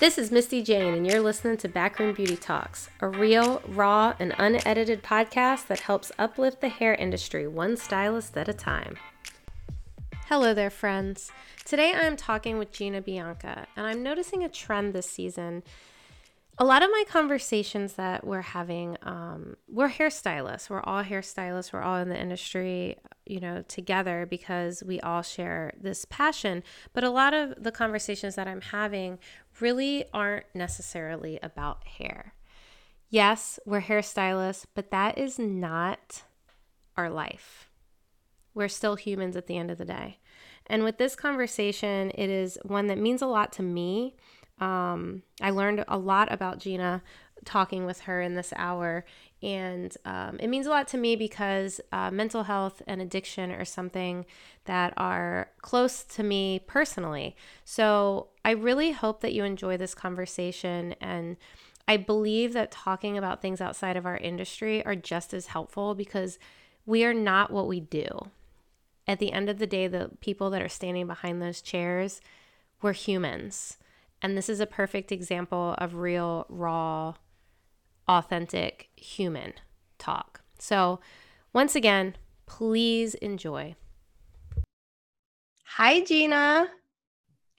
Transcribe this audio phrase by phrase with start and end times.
[0.00, 4.32] This is Misty Jane, and you're listening to Backroom Beauty Talks, a real, raw, and
[4.38, 8.96] unedited podcast that helps uplift the hair industry one stylist at a time.
[10.26, 11.32] Hello there, friends.
[11.64, 15.64] Today I'm talking with Gina Bianca, and I'm noticing a trend this season
[16.60, 20.68] a lot of my conversations that we're having, um, we're hairstylists.
[20.68, 21.72] We're all hairstylists.
[21.72, 26.64] We're all in the industry, you know, together because we all share this passion.
[26.92, 29.20] But a lot of the conversations that I'm having
[29.60, 32.34] really aren't necessarily about hair.
[33.08, 36.24] Yes, we're hairstylists, but that is not
[36.96, 37.70] our life.
[38.52, 40.18] We're still humans at the end of the day.
[40.66, 44.16] And with this conversation, it is one that means a lot to me
[44.60, 47.02] um, I learned a lot about Gina
[47.44, 49.04] talking with her in this hour.
[49.42, 53.64] And um, it means a lot to me because uh, mental health and addiction are
[53.64, 54.26] something
[54.64, 57.36] that are close to me personally.
[57.64, 60.94] So I really hope that you enjoy this conversation.
[61.00, 61.36] And
[61.86, 66.38] I believe that talking about things outside of our industry are just as helpful because
[66.84, 68.08] we are not what we do.
[69.06, 72.20] At the end of the day, the people that are standing behind those chairs,
[72.82, 73.78] we're humans.
[74.20, 77.14] And this is a perfect example of real, raw,
[78.08, 79.52] authentic human
[79.98, 80.40] talk.
[80.58, 81.00] So,
[81.52, 83.76] once again, please enjoy.
[85.64, 86.68] Hi, Gina.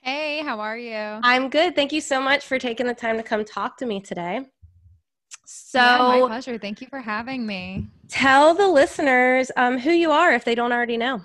[0.01, 1.19] Hey, how are you?
[1.23, 1.75] I'm good.
[1.75, 4.45] Thank you so much for taking the time to come talk to me today.
[5.45, 6.57] So, yeah, my pleasure.
[6.57, 7.87] Thank you for having me.
[8.07, 11.21] Tell the listeners um, who you are if they don't already know.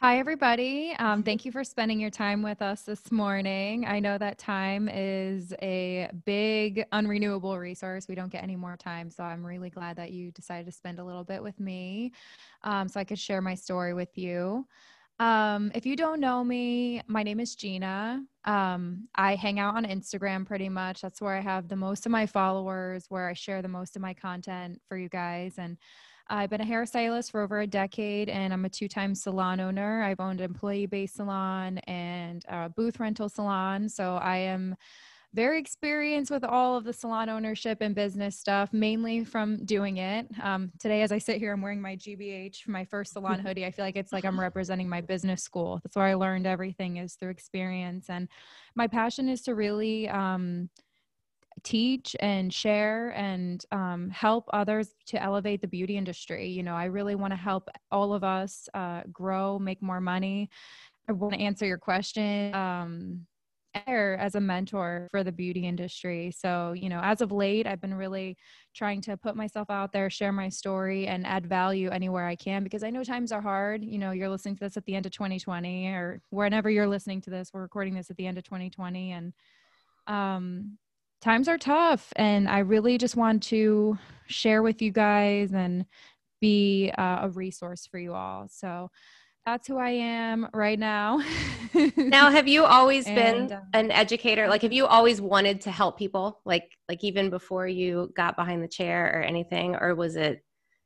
[0.00, 0.94] Hi, everybody.
[0.98, 3.86] Um, thank you for spending your time with us this morning.
[3.86, 8.08] I know that time is a big unrenewable resource.
[8.08, 9.08] We don't get any more time.
[9.08, 12.12] So I'm really glad that you decided to spend a little bit with me
[12.62, 14.66] um, so I could share my story with you.
[15.20, 18.20] Um, if you don't know me, my name is Gina.
[18.44, 21.02] Um, I hang out on Instagram pretty much.
[21.02, 24.02] That's where I have the most of my followers, where I share the most of
[24.02, 25.54] my content for you guys.
[25.56, 25.78] And
[26.28, 30.02] I've been a hairstylist for over a decade and I'm a two time salon owner.
[30.02, 33.88] I've owned an employee based salon and a booth rental salon.
[33.88, 34.74] So I am
[35.34, 40.28] very experienced with all of the salon ownership and business stuff, mainly from doing it.
[40.40, 43.66] Um, today, as I sit here, I'm wearing my GBH, my first salon hoodie.
[43.66, 45.80] I feel like it's like I'm representing my business school.
[45.82, 48.08] That's where I learned everything is through experience.
[48.08, 48.28] And
[48.76, 50.70] my passion is to really, um,
[51.62, 56.48] teach and share and um, help others to elevate the beauty industry.
[56.48, 60.50] You know, I really want to help all of us uh, grow, make more money.
[61.08, 62.54] I want to answer your question.
[62.54, 63.26] Um,
[63.86, 66.30] as a mentor for the beauty industry.
[66.30, 68.36] So, you know, as of late, I've been really
[68.72, 72.62] trying to put myself out there, share my story, and add value anywhere I can
[72.62, 73.82] because I know times are hard.
[73.84, 77.20] You know, you're listening to this at the end of 2020 or whenever you're listening
[77.22, 79.12] to this, we're recording this at the end of 2020.
[79.12, 79.32] And
[80.06, 80.78] um,
[81.24, 85.86] times are tough and i really just want to share with you guys and
[86.44, 88.46] be uh, a resource for you all.
[88.48, 88.90] So
[89.46, 91.22] that's who i am right now.
[91.96, 94.46] Now have you always and, been uh, an educator?
[94.46, 96.40] Like have you always wanted to help people?
[96.44, 100.44] Like like even before you got behind the chair or anything or was it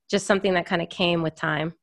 [0.09, 1.75] just something that kind of came with time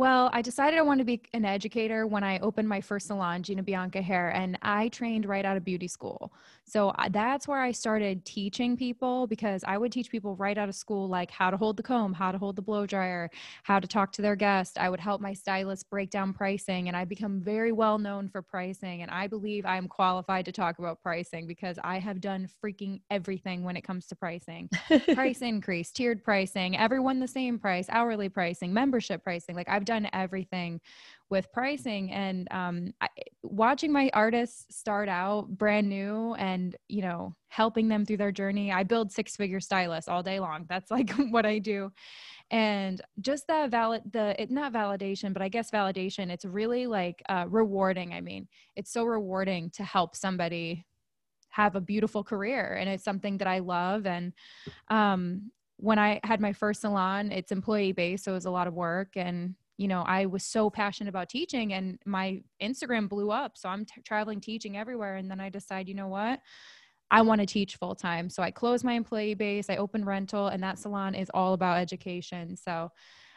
[0.00, 3.42] Well, I decided I wanted to be an educator when I opened my first salon,
[3.42, 6.32] Gina Bianca Hair, and I trained right out of beauty school.
[6.64, 10.70] So uh, that's where I started teaching people because I would teach people right out
[10.70, 13.28] of school, like how to hold the comb, how to hold the blow dryer,
[13.64, 14.78] how to talk to their guest.
[14.78, 18.40] I would help my stylist break down pricing, and I become very well known for
[18.40, 19.02] pricing.
[19.02, 23.02] And I believe I am qualified to talk about pricing because I have done freaking
[23.10, 24.70] everything when it comes to pricing
[25.14, 29.54] price increase, tiered pricing, everyone the same price, hourly pricing, membership pricing.
[29.54, 30.80] Like I've done everything
[31.30, 32.12] with pricing.
[32.12, 33.08] And um, I,
[33.42, 38.70] watching my artists start out brand new and you know helping them through their journey
[38.70, 40.66] i build six figure stylists all day long.
[40.68, 41.90] That's like what i do.
[42.52, 47.20] And just that valid the it not validation but i guess validation it's really like
[47.28, 48.46] uh, rewarding i mean.
[48.76, 50.86] It's so rewarding to help somebody
[51.48, 54.06] have a beautiful career and it's something that i love.
[54.06, 54.32] And
[54.88, 58.68] um, when i had my first salon it's employee based so it was a lot
[58.68, 59.16] of work.
[59.16, 63.56] And you know, I was so passionate about teaching and my Instagram blew up.
[63.56, 65.16] So I'm t- traveling teaching everywhere.
[65.16, 66.40] And then I decide, you know what?
[67.10, 68.28] I want to teach full time.
[68.28, 71.78] So I close my employee base, I open rental, and that salon is all about
[71.78, 72.58] education.
[72.58, 72.90] So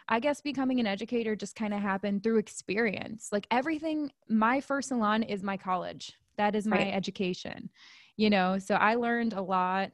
[0.10, 3.30] I guess becoming an educator just kind of happened through experience.
[3.31, 6.12] Like everything, my first salon is my college.
[6.36, 6.94] That is my right.
[6.94, 7.69] education,
[8.18, 8.60] you know?
[8.60, 9.92] So I learned a lot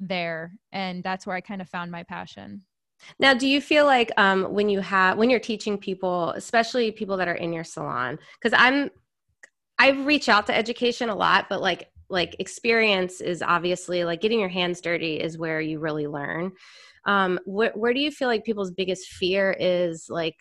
[0.00, 2.62] there, and that's where I kind of found my passion.
[3.18, 7.16] Now, do you feel like um, when you have when you're teaching people, especially people
[7.16, 8.90] that are in your salon, because I'm
[9.78, 14.38] I reach out to education a lot, but like like experience is obviously like getting
[14.38, 16.52] your hands dirty is where you really learn.
[17.06, 20.36] Um, wh- where do you feel like people's biggest fear is like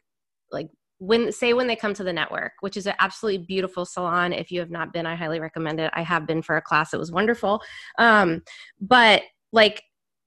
[0.52, 0.68] like
[1.00, 4.34] when say when they come to the network which is an absolutely beautiful salon.
[4.34, 5.90] If you have not been i highly recommend it.
[5.94, 6.94] I have been for a class.
[6.94, 7.62] It was wonderful.
[7.98, 8.44] Um,
[8.80, 9.81] but like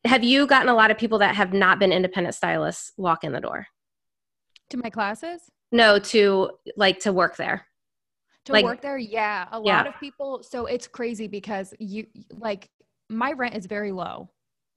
[0.05, 3.33] have you gotten a lot of people that have not been independent stylists walk in
[3.33, 3.67] the door?
[4.71, 5.43] To my classes?
[5.73, 7.67] No to like to work there.
[8.47, 8.99] To like, work there?
[8.99, 9.47] Yeah.
[9.51, 9.79] A yeah.
[9.79, 12.71] lot of people so it's crazy because you like
[13.09, 14.29] my rent is very low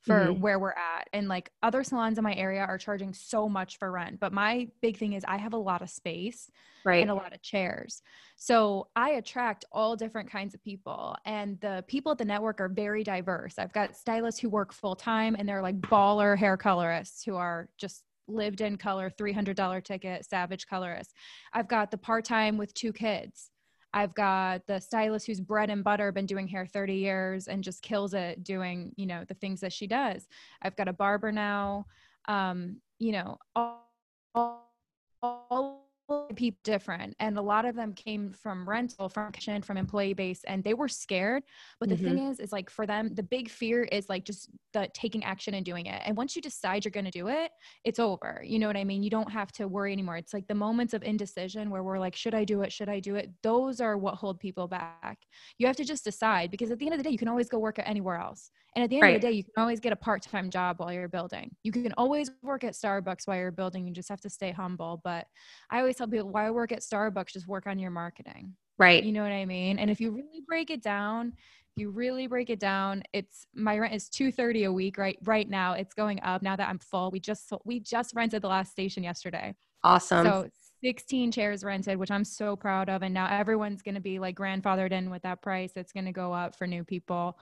[0.07, 0.41] for mm-hmm.
[0.41, 1.07] where we're at.
[1.13, 4.19] And like other salons in my area are charging so much for rent.
[4.19, 6.49] But my big thing is I have a lot of space
[6.85, 7.01] right.
[7.01, 8.01] and a lot of chairs.
[8.37, 11.15] So I attract all different kinds of people.
[11.25, 13.59] And the people at the network are very diverse.
[13.59, 17.69] I've got stylists who work full time and they're like baller hair colorists who are
[17.77, 21.13] just lived in color, $300 ticket, savage colorists.
[21.53, 23.51] I've got the part time with two kids.
[23.93, 27.81] I've got the stylist who's bread and butter, been doing hair 30 years and just
[27.81, 30.27] kills it doing, you know, the things that she does.
[30.61, 31.85] I've got a barber now.
[32.27, 33.91] Um, you know, all,
[34.35, 34.73] all,
[35.21, 35.86] all
[36.35, 40.41] people different and a lot of them came from rental from kitchen from employee base
[40.45, 41.43] and they were scared.
[41.79, 42.03] But the mm-hmm.
[42.05, 45.53] thing is is like for them the big fear is like just the taking action
[45.53, 46.01] and doing it.
[46.05, 47.51] And once you decide you're going to do it
[47.83, 48.41] it's over.
[48.43, 49.03] You know what i mean?
[49.03, 50.17] You don't have to worry anymore.
[50.17, 52.71] It's like the moments of indecision where we're like should i do it?
[52.71, 53.29] Should i do it?
[53.43, 55.17] Those are what hold people back.
[55.57, 57.49] You have to just decide because at the end of the day you can always
[57.49, 58.51] go work at anywhere else.
[58.75, 59.15] And at the end right.
[59.15, 61.55] of the day you can always get a part-time job while you're building.
[61.63, 63.87] You can always work at starbucks while you're building.
[63.87, 65.01] You just have to stay humble.
[65.03, 65.25] But
[65.71, 67.33] i always tell people why work at Starbucks?
[67.33, 68.55] Just work on your marketing.
[68.77, 69.03] Right.
[69.03, 69.79] You know what I mean?
[69.79, 73.77] And if you really break it down, if you really break it down, it's my
[73.77, 75.73] rent is 230 a week right right now.
[75.73, 77.11] It's going up now that I'm full.
[77.11, 79.55] We just we just rented the last station yesterday.
[79.83, 80.25] Awesome.
[80.25, 80.49] So
[80.83, 83.01] 16 chairs rented, which I'm so proud of.
[83.01, 85.71] And now everyone's going to be like grandfathered in with that price.
[85.75, 87.37] It's going to go up for new people.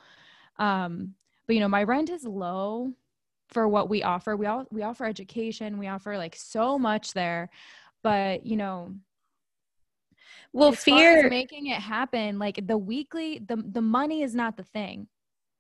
[0.58, 1.16] Um,
[1.48, 2.94] but you know, my rent is low
[3.50, 4.36] for what we offer.
[4.36, 5.78] We all we offer education.
[5.78, 7.50] We offer like so much there
[8.06, 8.94] but you know
[10.54, 15.08] well fear making it happen like the weekly the the money is not the thing.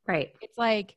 [0.08, 0.32] Right.
[0.42, 0.96] It's like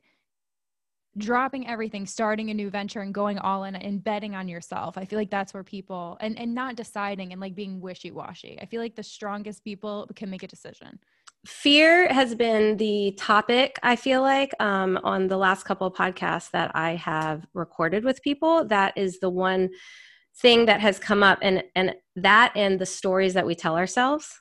[1.17, 4.95] dropping everything starting a new venture and going all in and betting on yourself.
[4.95, 8.59] I feel like that's where people and and not deciding and like being wishy-washy.
[8.61, 10.99] I feel like the strongest people can make a decision.
[11.47, 16.51] Fear has been the topic i feel like um, on the last couple of podcasts
[16.51, 18.65] that i have recorded with people.
[18.65, 19.69] That is the one
[20.41, 24.39] thing that has come up and and that and the stories that we tell ourselves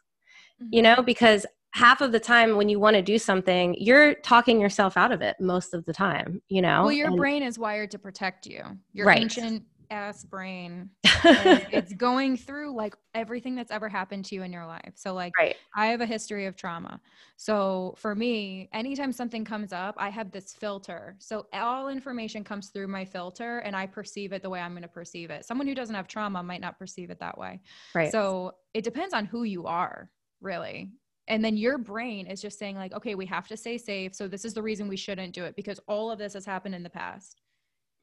[0.63, 0.69] mm-hmm.
[0.73, 4.61] you know because half of the time when you want to do something you're talking
[4.61, 7.59] yourself out of it most of the time you know well your and, brain is
[7.59, 8.63] wired to protect you
[8.93, 9.21] your right.
[9.21, 10.91] ancient ass brain
[11.25, 14.93] it's going through like everything that's ever happened to you in your life.
[14.95, 15.57] So like right.
[15.75, 17.01] i have a history of trauma.
[17.37, 21.17] So for me anytime something comes up i have this filter.
[21.19, 24.83] So all information comes through my filter and i perceive it the way i'm going
[24.83, 25.45] to perceive it.
[25.45, 27.61] Someone who doesn't have trauma might not perceive it that way.
[27.95, 28.13] Right.
[28.13, 30.91] So it depends on who you are really.
[31.27, 34.15] And then your brain is just saying like okay we have to stay safe.
[34.15, 36.75] So this is the reason we shouldn't do it because all of this has happened
[36.75, 37.43] in the past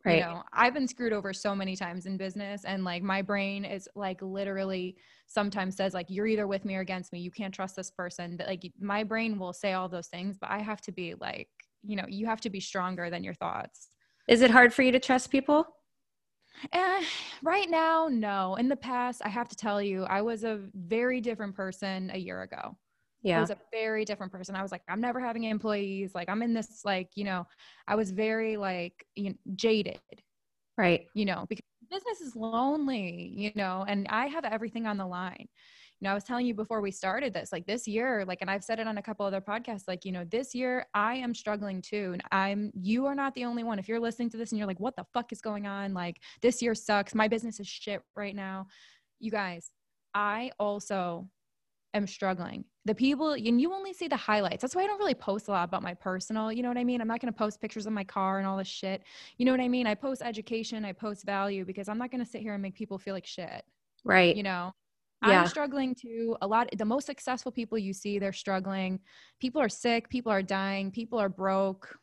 [0.05, 0.17] Right.
[0.17, 3.65] You know, I've been screwed over so many times in business and like my brain
[3.65, 7.19] is like literally sometimes says like you're either with me or against me.
[7.19, 8.37] You can't trust this person.
[8.37, 11.49] That like my brain will say all those things, but I have to be like,
[11.83, 13.89] you know, you have to be stronger than your thoughts.
[14.27, 15.65] Is it hard for you to trust people?
[16.71, 17.03] Eh,
[17.43, 18.55] right now, no.
[18.55, 22.17] In the past, I have to tell you, I was a very different person a
[22.17, 22.77] year ago.
[23.25, 23.41] I Yeah.
[23.41, 24.55] was a very different person.
[24.55, 26.13] I was like, I'm never having employees.
[26.13, 27.47] Like, I'm in this, like, you know,
[27.87, 29.99] I was very, like, you know, jaded,
[30.77, 31.07] Right.
[31.15, 35.47] you know, because business is lonely, you know, and I have everything on the line.
[36.01, 38.51] You know, I was telling you before we started this, like this year, like, and
[38.51, 41.33] I've said it on a couple other podcasts, like, you know, this year I am
[41.33, 42.11] struggling too.
[42.13, 43.79] And I'm, you are not the only one.
[43.79, 45.93] If you're listening to this and you're like, what the fuck is going on?
[45.93, 47.15] Like, this year sucks.
[47.15, 48.67] My business is shit right now.
[49.19, 49.71] You guys,
[50.13, 51.29] I also
[51.93, 52.65] am struggling.
[52.85, 54.61] The people, and you only see the highlights.
[54.61, 56.83] That's why I don't really post a lot about my personal, you know what I
[56.83, 57.01] mean?
[57.01, 59.01] I'm not going to post pictures of my car and all this shit.
[59.37, 59.87] You know what I mean?
[59.87, 62.75] I post education, I post value because I'm not going to sit here and make
[62.75, 63.63] people feel like shit,
[64.03, 64.35] Right.
[64.35, 64.73] you know?
[65.25, 65.41] Yeah.
[65.41, 66.37] I'm struggling too.
[66.43, 68.99] A lot, the most successful people you see, they're struggling.
[69.39, 71.97] People are sick, people are dying, people are broke.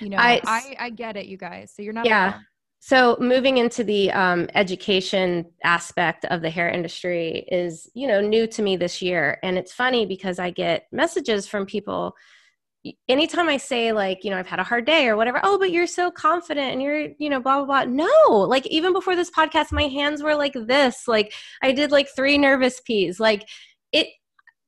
[0.00, 1.70] You know, I- I, I, get it, you guys.
[1.74, 2.30] So you're not Yeah.
[2.30, 2.46] alone.
[2.78, 8.46] So moving into the um, education aspect of the hair industry is, you know, new
[8.48, 12.14] to me this year, and it's funny because I get messages from people.
[13.08, 15.72] Anytime I say like, you know, I've had a hard day or whatever, oh, but
[15.72, 18.06] you're so confident and you're, you know, blah blah blah.
[18.06, 21.08] No, like even before this podcast, my hands were like this.
[21.08, 23.18] Like I did like three nervous pees.
[23.18, 23.48] Like
[23.90, 24.06] it,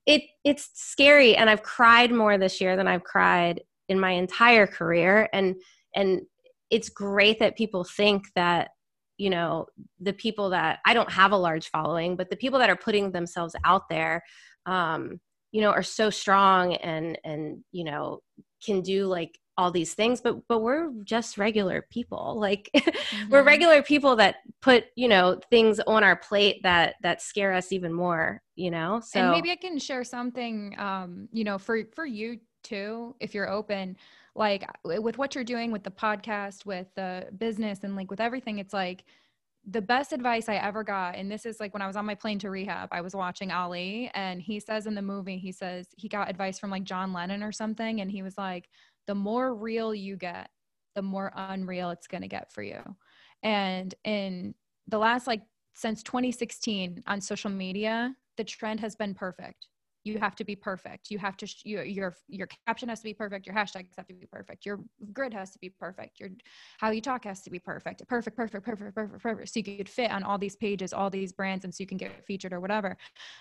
[0.05, 4.67] it, it's scary, and I've cried more this year than I've cried in my entire
[4.67, 5.55] career, and
[5.95, 6.21] and
[6.69, 8.69] it's great that people think that
[9.17, 9.65] you know
[9.99, 13.11] the people that i don't have a large following but the people that are putting
[13.11, 14.23] themselves out there
[14.65, 15.19] um
[15.51, 18.19] you know are so strong and and you know
[18.63, 22.69] can do like all these things but but we're just regular people like
[23.29, 23.45] we're Mhm.
[23.45, 27.91] regular people that put you know things on our plate that that scare us even
[27.93, 32.05] more you know so and maybe I can share something, um, you know, for for
[32.05, 33.97] you too, if you're open.
[34.39, 38.21] Like uh, with what you're doing with the podcast, with the business, and like with
[38.21, 39.03] everything, it's like
[39.69, 41.15] the best advice I ever got.
[41.15, 43.51] And this is like when I was on my plane to rehab, I was watching
[43.51, 47.11] Ali, and he says in the movie, he says he got advice from like John
[47.11, 48.69] Lennon or something, and he was like,
[49.07, 50.49] the more real you get,
[50.95, 52.81] the more unreal it's gonna get for you.
[53.43, 54.55] And in
[54.87, 55.41] the last like
[55.73, 59.67] since 2016 on social media, the trend has been perfect.
[60.03, 61.11] You have to be perfect.
[61.11, 63.45] You have to sh- your your your caption has to be perfect.
[63.45, 64.65] Your hashtags have to be perfect.
[64.65, 64.79] Your
[65.13, 66.19] grid has to be perfect.
[66.19, 66.29] Your
[66.79, 68.07] how you talk has to be perfect.
[68.07, 69.49] Perfect, perfect, perfect, perfect, perfect.
[69.49, 71.97] So you could fit on all these pages, all these brands, and so you can
[71.97, 72.97] get featured or whatever.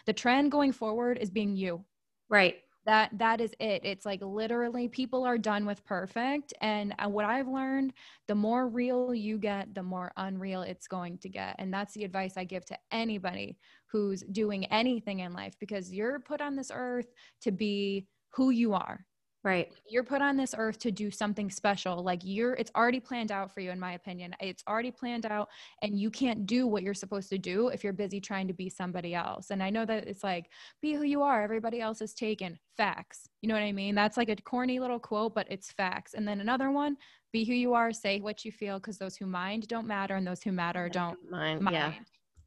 [0.06, 1.84] The trend going forward is being you
[2.28, 2.56] right
[2.88, 3.82] that that is it.
[3.84, 7.92] It's like literally people are done with perfect and uh, what i've learned
[8.28, 12.04] the more real you get the more unreal it's going to get and that's the
[12.04, 16.70] advice i give to anybody who's doing anything in life because you're put on this
[16.74, 17.08] earth
[17.42, 19.04] to be who you are
[19.44, 19.68] right.
[19.88, 23.52] You're put on this earth to do something special like you're it's already planned out
[23.52, 24.34] for you in my opinion.
[24.40, 25.48] It's already planned out
[25.82, 28.68] and you can't do what you're supposed to do if you're busy trying to be
[28.68, 29.50] somebody else.
[29.50, 30.46] And i know that it's like
[30.82, 32.58] be who you are everybody else is taken.
[32.76, 33.28] Facts.
[33.42, 33.94] You know what i mean?
[33.94, 36.14] That's like a corny little quote but it's facts.
[36.14, 36.96] And then another one
[37.32, 40.26] be who you are say what you feel because those who mind don't matter and
[40.26, 41.92] those who matter don't mine mind yeah.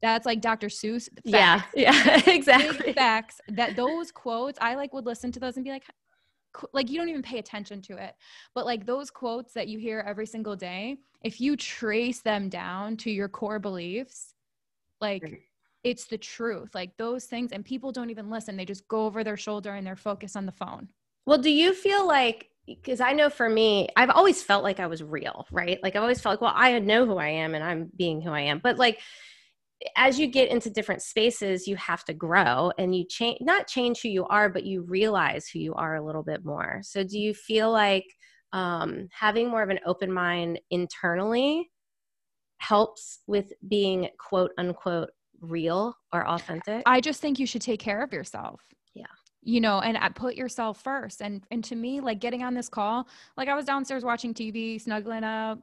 [0.02, 1.60] that's like dr seuss yeah.
[1.60, 1.74] facts.
[1.76, 2.94] yeah Big exactly.
[2.94, 3.40] facts.
[3.48, 5.86] That those quotes i like would listen to those and be like
[6.74, 8.16] like you don't even pay attention to it
[8.54, 12.98] but like those quotes that you hear every single day if you trace them down
[12.98, 14.34] to your core beliefs
[15.02, 15.42] like Right.
[15.84, 19.24] it's the truth like those things and people don't even listen they just go over
[19.24, 20.90] their shoulder and they're focused on the phone
[21.26, 24.88] Well, do you feel like because I know for me, I've always felt like I
[24.88, 25.80] was real, right?
[25.84, 28.32] Like I've always felt like, well, I know who I am and I'm being who
[28.32, 28.60] I am.
[28.60, 29.00] But like
[29.96, 34.02] as you get into different spaces, you have to grow and you change not change
[34.02, 36.80] who you are, but you realize who you are a little bit more.
[36.84, 38.06] So do you feel like
[38.54, 41.72] um, having more of an open mind internally
[42.58, 45.10] helps with being quote unquote
[45.40, 46.84] real or authentic?
[46.86, 48.62] i just think you should take care of yourself
[48.94, 49.06] Yeah.
[49.42, 52.70] you know and uh, put yourself first and and to me like getting on this
[52.70, 53.08] call
[53.38, 55.58] like i was downstairs watching tv snuggling up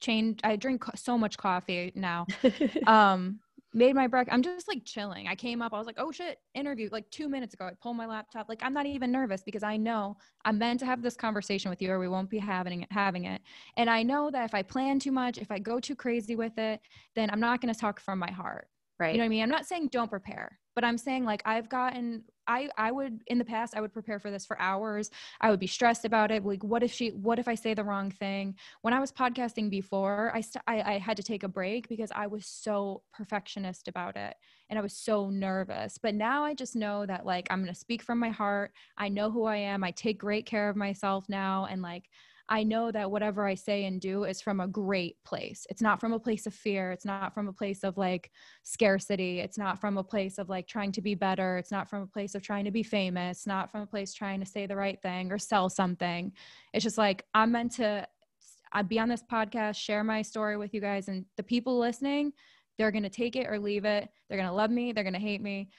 [0.00, 2.26] change i drink so much coffee now
[2.88, 3.38] um
[3.72, 6.38] made my breakfast i'm just like chilling i came up i was like oh shit
[6.54, 9.62] interview like two minutes ago i pulled my laptop like i'm not even nervous because
[9.62, 12.82] i know i'm meant to have this conversation with you or we won't be having
[12.82, 13.40] it having it
[13.76, 16.58] and i know that if i plan too much if i go too crazy with
[16.58, 16.80] it
[17.14, 18.68] then i'm not going to talk from my heart
[19.00, 19.12] right.
[19.12, 19.42] you know what I mean?
[19.42, 23.38] I'm not saying don't prepare, but I'm saying like I've gotten I I would in
[23.38, 25.10] the past I would prepare for this for hours.
[25.40, 26.44] I would be stressed about it.
[26.44, 27.10] Like, what if she?
[27.10, 28.56] What if I say the wrong thing?
[28.82, 32.10] When I was podcasting before, I st- I, I had to take a break because
[32.14, 34.34] I was so perfectionist about it
[34.68, 35.98] and I was so nervous.
[35.98, 38.72] But now I just know that like I'm gonna speak from my heart.
[38.98, 39.84] I know who I am.
[39.84, 42.04] I take great care of myself now, and like
[42.52, 45.66] I know that whatever I say and do is from a great place.
[45.70, 46.90] It's not from a place of fear.
[46.90, 48.32] It's not from a place of like
[48.64, 49.38] scarcity.
[49.38, 51.56] It's not from a place of like trying to be better.
[51.58, 54.40] It's not from a place of trying to be famous, not from a place trying
[54.40, 56.32] to say the right thing or sell something.
[56.74, 58.06] It's just like I'm meant to
[58.72, 62.32] I'd be on this podcast, share my story with you guys, and the people listening,
[62.78, 64.08] they're gonna take it or leave it.
[64.28, 65.70] They're gonna love me, they're gonna hate me.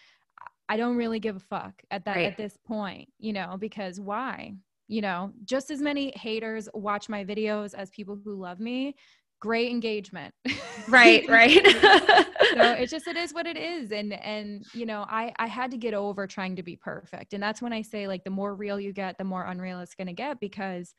[0.69, 2.27] I don't really give a fuck at that Right.
[2.27, 4.55] at this point, you know, because why?
[4.91, 8.93] You know, just as many haters watch my videos as people who love me.
[9.39, 10.33] Great engagement.
[10.89, 11.65] Right, right.
[11.65, 15.71] so it's just it is what it is and and you know i i had
[15.71, 18.53] to get over trying to be perfect and that's when i say like the more
[18.53, 20.93] real you get the more unreal it's going to get because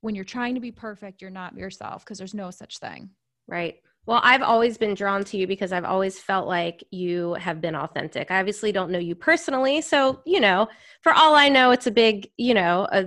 [0.00, 3.10] when you're trying to be perfect you're not yourself because there's no such thing
[3.48, 3.76] Right.
[4.06, 7.76] Well, I've always been drawn to you because I've always felt like you have been
[7.76, 8.30] authentic.
[8.32, 10.68] I obviously don't know you personally, so you know,
[11.02, 13.06] for all I know, it's a big, you know, a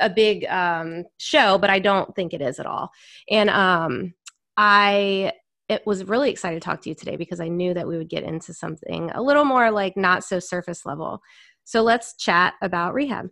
[0.00, 2.90] a big um, show, but I don't think it is at all.
[3.30, 4.14] And um,
[4.56, 5.32] I
[5.68, 8.08] it was really excited to talk to you today because I knew that we would
[8.10, 11.20] get into something a little more like not so surface level.
[11.64, 13.30] So let's chat about rehab.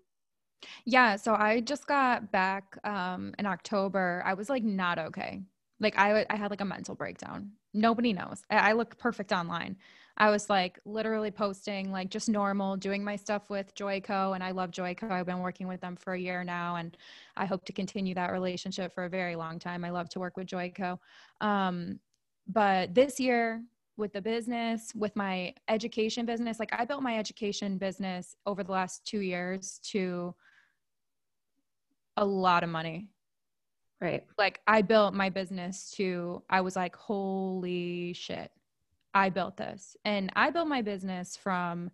[0.85, 5.41] yeah so i just got back um in october i was like not okay
[5.83, 7.51] like i i had like a mental breakdown.
[7.75, 8.43] Nobody knows.
[8.51, 9.77] I, I look perfect online.
[10.17, 14.51] I was like literally posting like just normal doing my stuff with Joico and i
[14.53, 15.11] love Joico.
[15.11, 16.97] I've been working with them for a year now and
[17.37, 19.85] i hope to continue that relationship for a very long time.
[19.85, 20.99] I love to work with Joico.
[21.41, 21.99] Um
[22.47, 23.63] but this year
[23.97, 28.73] with the business with my education business like i built my education business over the
[28.73, 30.35] last two years to
[32.17, 33.09] a lot of money
[34.03, 34.25] Right.
[34.37, 38.51] like I built my business to I was like holy shit.
[39.15, 39.97] I built this.
[40.05, 41.91] And I built my business from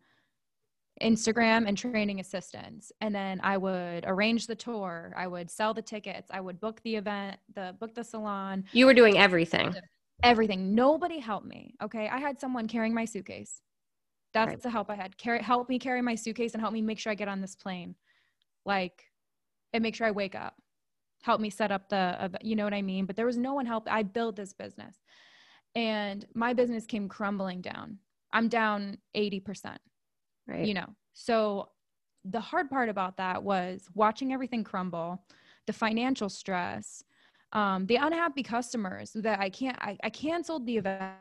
[1.02, 2.90] Instagram and training assistants.
[3.00, 6.80] And then I would arrange the tour, I would sell the tickets, I would book
[6.82, 9.74] the event, the book the salon, You were doing everything.
[10.22, 10.74] everything.
[10.74, 11.74] Nobody helped me.
[11.82, 12.08] Okay.
[12.08, 13.60] I had someone carrying my suitcase.
[14.32, 14.60] That's Right.
[14.62, 15.16] the help I had.
[15.18, 17.54] Carry help me carry my suitcase and help me make sure I get on this
[17.54, 17.94] plane.
[18.64, 19.04] Like
[19.72, 20.54] and make sure I wake up.
[21.22, 23.06] Help me set up the you know what I mean?
[23.06, 23.88] But there was no one help.
[23.90, 24.96] I built this business.
[25.75, 27.99] And my business came crumbling down.
[28.32, 29.78] I'm down 80%
[30.49, 30.64] Right.
[30.66, 31.69] you know so
[32.25, 35.23] the hard part about that was watching everything crumble
[35.66, 37.04] the financial stress
[37.52, 41.12] um, the unhappy customers that i can't i, I canceled the event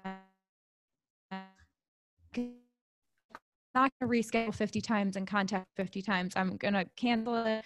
[3.78, 6.34] not going to reschedule 50 times and contact 50 times.
[6.36, 7.64] I'm going to cancel it.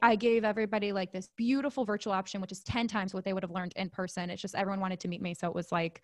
[0.00, 3.42] I gave everybody like this beautiful virtual option which is 10 times what they would
[3.42, 4.30] have learned in person.
[4.30, 6.02] It's just everyone wanted to meet me so it was like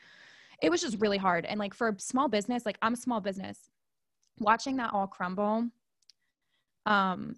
[0.60, 1.44] it was just really hard.
[1.44, 3.70] And like for a small business like i'm a small business.
[4.40, 5.68] Watching that all crumble
[6.84, 7.36] um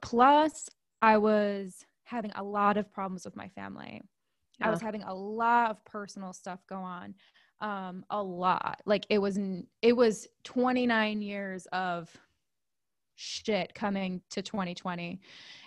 [0.00, 0.68] plus
[1.00, 4.02] i was having a lot of problems with my family.
[4.60, 7.14] I was having a lot of personal stuff go on
[7.62, 8.82] um a lot.
[8.84, 9.38] Like it was
[9.80, 12.10] it was 29 years of
[13.14, 15.20] shit coming to 2020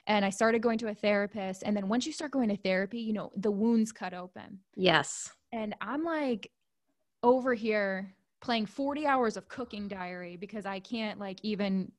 [0.08, 3.00] and i started going to a therapist and then once you start going to therapy
[3.00, 4.60] you know the wounds cut open.
[4.76, 5.32] Yes.
[5.54, 6.52] and I'm like
[7.24, 11.92] over here playing 40 hours of cooking diary because I can't like even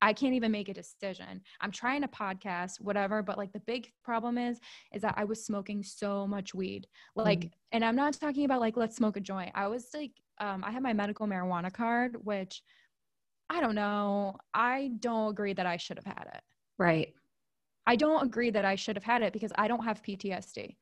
[0.00, 1.42] I can't even make a decision.
[1.60, 4.60] I'm trying to podcast whatever, but like the big problem is
[4.92, 6.86] is that I was smoking so much weed.
[7.16, 9.50] Like and I'm not talking about like let's smoke a joint.
[9.54, 12.62] I was like um I had my medical marijuana card which
[13.50, 14.36] I don't know.
[14.54, 16.42] I don't agree that I should have had it.
[16.76, 17.14] Right.
[17.86, 20.76] I don't agree that I should have had it because I don't have PTSD.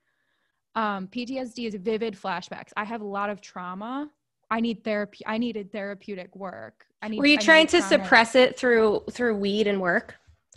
[0.75, 2.73] Um, PTSD is vivid flashbacks.
[2.77, 4.11] I have a lot of trauma.
[4.51, 5.25] I need therapy.
[5.27, 6.87] I needed therapeutic work.
[7.03, 7.19] I need.
[7.19, 10.15] Were you I trying to suppress it through through weed and work?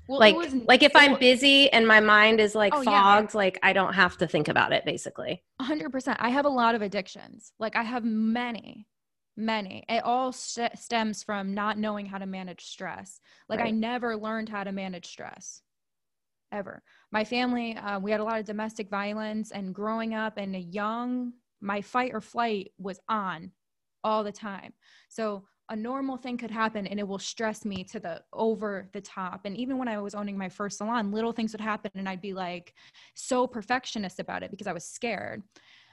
[0.08, 2.90] Well, like was- like if I'm busy and my mind is like Oh, yeah.
[2.92, 5.44] fogged, like I don't have to think about it basically.
[5.62, 6.16] 100%.
[6.20, 7.52] I have a lot of addictions.
[7.60, 8.88] Like I have many,
[9.38, 9.86] many.
[9.88, 13.20] It all st- stems from not knowing how to manage stress.
[13.48, 15.62] Like I never learned how to manage stress
[16.52, 16.82] ever.
[17.12, 20.60] My family, uh, we had a lot of domestic violence, and growing up and a
[20.60, 23.52] young, my fight or flight was on
[24.04, 24.74] all the time.
[25.10, 29.02] So a normal thing could happen and it will stress me to the over the
[29.02, 29.42] top.
[29.46, 32.22] And even when I was owning my first salon, little things would happen and I'd
[32.22, 32.74] be like
[33.14, 35.44] so perfectionist about it because I was scared.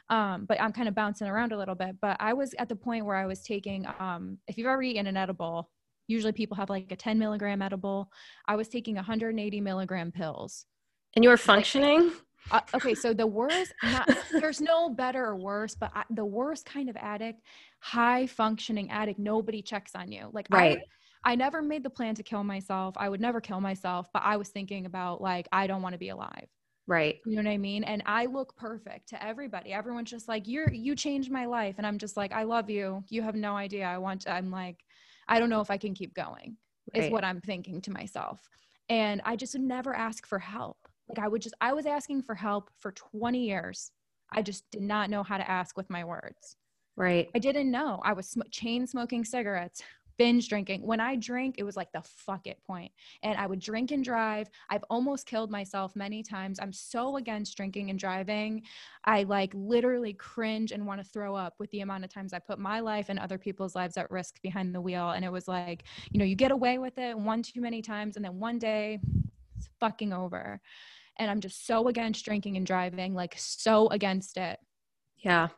[0.09, 1.97] Um, but I'm kind of bouncing around a little bit.
[2.01, 5.09] But I was at the point where I was taking, um, if you've ever eaten
[5.09, 5.69] an edible,
[6.09, 8.11] Usually people have like a 10 milligram edible.
[8.47, 10.67] I was taking 180 milligram pills.
[11.15, 12.13] And you were functioning?
[12.51, 16.65] Uh, okay, so the worst, not, there's no better or worse, but I, the worst
[16.65, 17.43] kind of addict,
[17.81, 20.29] high functioning addict, nobody checks on you.
[20.33, 20.79] Like, right.
[21.25, 22.95] I, I never made the plan to kill myself.
[22.97, 25.99] I would never kill myself, but I was thinking about like, I don't want to
[25.99, 26.47] be alive.
[26.87, 27.17] Right.
[27.27, 27.83] You know what I mean?
[27.83, 29.73] And I look perfect to everybody.
[29.73, 31.75] Everyone's just like, you're, you changed my life.
[31.79, 33.03] And I'm just like, I love you.
[33.09, 33.87] You have no idea.
[33.87, 34.85] I want, to, I'm like,
[35.27, 36.57] I don't know if I can keep going,
[36.95, 37.05] right.
[37.07, 38.41] is what I'm thinking to myself.
[38.89, 40.79] And I just would never ask for help.
[41.09, 43.91] Like I would just, I was asking for help for 20 years.
[44.33, 46.57] I just did not know how to ask with my words.
[46.97, 47.29] Right.
[47.35, 48.01] I didn't know.
[48.05, 49.83] I was sm- chain smoking cigarettes,
[50.17, 50.81] binge drinking.
[50.87, 52.91] When I drink, it was like the fuck it point.
[53.23, 54.49] And I would drink and drive.
[54.71, 56.59] I've almost killed myself many times.
[56.59, 58.63] I'm so against drinking and driving.
[59.05, 62.39] I like literally cringe and want to throw up with the amount of times I
[62.39, 65.11] put my life and other people's lives at risk behind the wheel.
[65.11, 68.17] And it was like, you know, you get away with it one too many times
[68.17, 69.01] and then one day
[69.57, 70.61] it's fucking over
[71.19, 74.59] and I'm just so against drinking and driving, like so against it.
[75.19, 75.49] Yeah.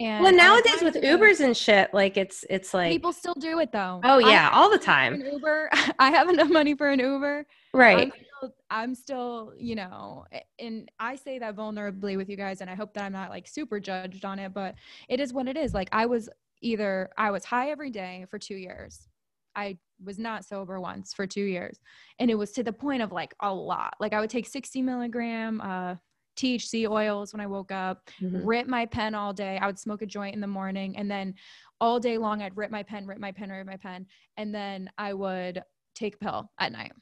[0.00, 3.70] And well, nowadays with Ubers and shit, like it's it's like people still do it
[3.70, 4.00] though.
[4.02, 5.20] Oh yeah, all the time.
[5.20, 7.46] Uber, I have enough money for an Uber.
[7.72, 8.10] Right.
[8.12, 10.24] I'm still, I'm still, you know,
[10.58, 13.46] and I say that vulnerably with you guys, and I hope that I'm not like
[13.46, 14.74] super judged on it, but
[15.08, 15.72] it is what it is.
[15.72, 16.28] Like I was
[16.62, 19.08] either I was high every day for two years.
[19.54, 21.78] I was not sober once for two years.
[22.18, 23.94] And it was to the point of like a lot.
[24.00, 25.96] Like I would take 60 milligram uh,
[26.36, 28.44] THC oils when I woke up, mm-hmm.
[28.46, 29.58] rip my pen all day.
[29.58, 30.96] I would smoke a joint in the morning.
[30.96, 31.34] And then
[31.80, 34.06] all day long, I'd rip my pen, rip my pen, rip my pen.
[34.36, 35.62] And then I would
[35.94, 36.92] take a pill at night.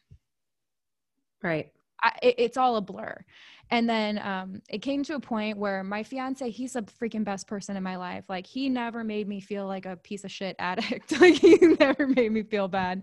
[1.42, 1.72] Right.
[2.02, 3.24] I, it, it's all a blur.
[3.72, 7.46] And then um, it came to a point where my fiance, he's the freaking best
[7.46, 8.24] person in my life.
[8.28, 11.20] Like he never made me feel like a piece of shit addict.
[11.20, 13.02] like he never made me feel bad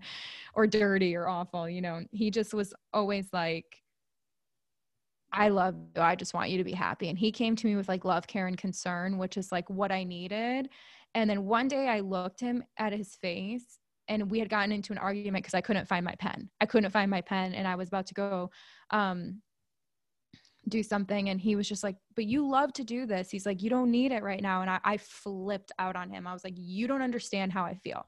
[0.53, 1.69] or dirty or awful.
[1.69, 3.81] You know, he just was always like,
[5.31, 6.01] I love you.
[6.01, 7.09] I just want you to be happy.
[7.09, 9.91] And he came to me with like love, care, and concern, which is like what
[9.91, 10.69] I needed.
[11.15, 14.93] And then one day I looked him at his face and we had gotten into
[14.93, 16.49] an argument because I couldn't find my pen.
[16.61, 18.49] I couldn't find my pen and I was about to go
[18.91, 19.41] um,
[20.67, 23.29] do something and he was just like but you love to do this.
[23.29, 26.27] He's like you don't need it right now and I, I flipped out on him.
[26.27, 28.05] I was like you don't understand how i feel.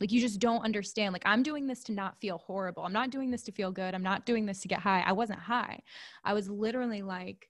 [0.00, 1.12] Like you just don't understand.
[1.12, 2.84] Like i'm doing this to not feel horrible.
[2.84, 3.94] I'm not doing this to feel good.
[3.94, 5.02] I'm not doing this to get high.
[5.06, 5.80] I wasn't high.
[6.24, 7.48] I was literally like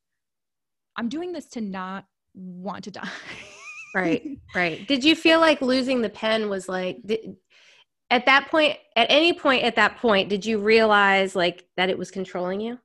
[0.99, 3.09] i'm doing this to not want to die
[3.99, 7.37] right right did you feel like losing the pen was like did,
[8.11, 11.99] at that point at any point at that point did you realize like that it
[11.99, 12.79] was controlling you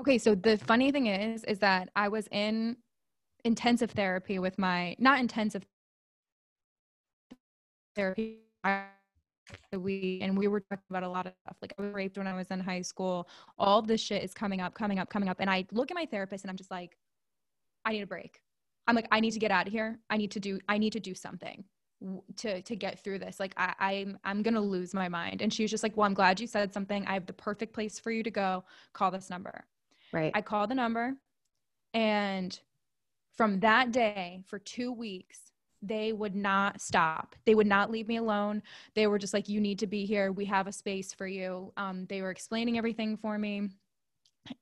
[0.00, 2.76] Okay, so the funny thing is, is that I was in
[3.44, 5.64] intensive therapy with my not intensive
[7.94, 8.38] therapy.
[9.72, 11.56] We and we were talking about a lot of stuff.
[11.60, 13.28] Like I was raped when I was in high school.
[13.58, 15.38] All this shit is coming up, coming up, coming up.
[15.40, 16.96] And I look at my therapist and I'm just like,
[17.84, 18.40] I need a break.
[18.86, 19.98] I'm like, I need to get out of here.
[20.10, 20.58] I need to do.
[20.68, 21.64] I need to do something
[22.36, 25.62] to to get through this like I, i'm i'm gonna lose my mind and she
[25.62, 28.10] was just like well i'm glad you said something i have the perfect place for
[28.10, 29.64] you to go call this number
[30.12, 30.32] Right.
[30.34, 31.14] I call the number
[31.94, 32.58] and
[33.34, 37.34] from that day for two weeks, they would not stop.
[37.44, 38.62] They would not leave me alone.
[38.94, 40.30] They were just like, you need to be here.
[40.30, 41.72] We have a space for you.
[41.76, 43.70] Um, they were explaining everything for me.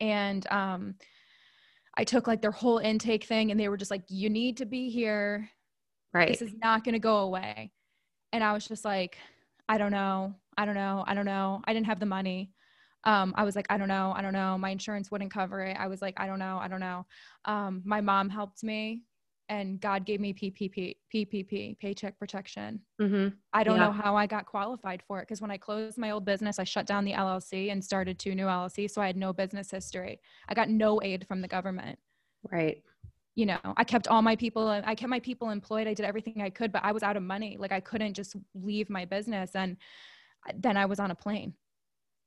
[0.00, 0.94] And um,
[1.96, 4.66] I took like their whole intake thing and they were just like, you need to
[4.66, 5.50] be here.
[6.12, 6.28] Right.
[6.28, 7.72] This is not going to go away.
[8.32, 9.18] And I was just like,
[9.68, 10.34] I don't know.
[10.56, 11.04] I don't know.
[11.06, 11.62] I don't know.
[11.64, 12.52] I didn't have the money
[13.04, 14.58] um, I was like, I don't know, I don't know.
[14.58, 15.76] My insurance wouldn't cover it.
[15.78, 17.06] I was like, I don't know, I don't know.
[17.46, 19.02] Um, my mom helped me,
[19.50, 22.80] and God gave me PPP, PPP, paycheck protection.
[23.00, 23.34] Mm-hmm.
[23.52, 23.86] I don't yeah.
[23.86, 26.64] know how I got qualified for it because when I closed my old business, I
[26.64, 30.20] shut down the LLC and started two new LLCs, so I had no business history.
[30.48, 31.98] I got no aid from the government.
[32.50, 32.82] Right.
[33.34, 35.86] You know, I kept all my people, I kept my people employed.
[35.86, 37.56] I did everything I could, but I was out of money.
[37.58, 39.76] Like I couldn't just leave my business, and
[40.54, 41.54] then I was on a plane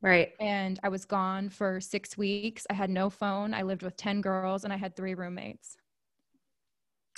[0.03, 0.33] Right.
[0.41, 2.67] And I was gone for six weeks.
[2.69, 3.53] I had no phone.
[3.53, 5.77] I lived with 10 girls and I had three roommates.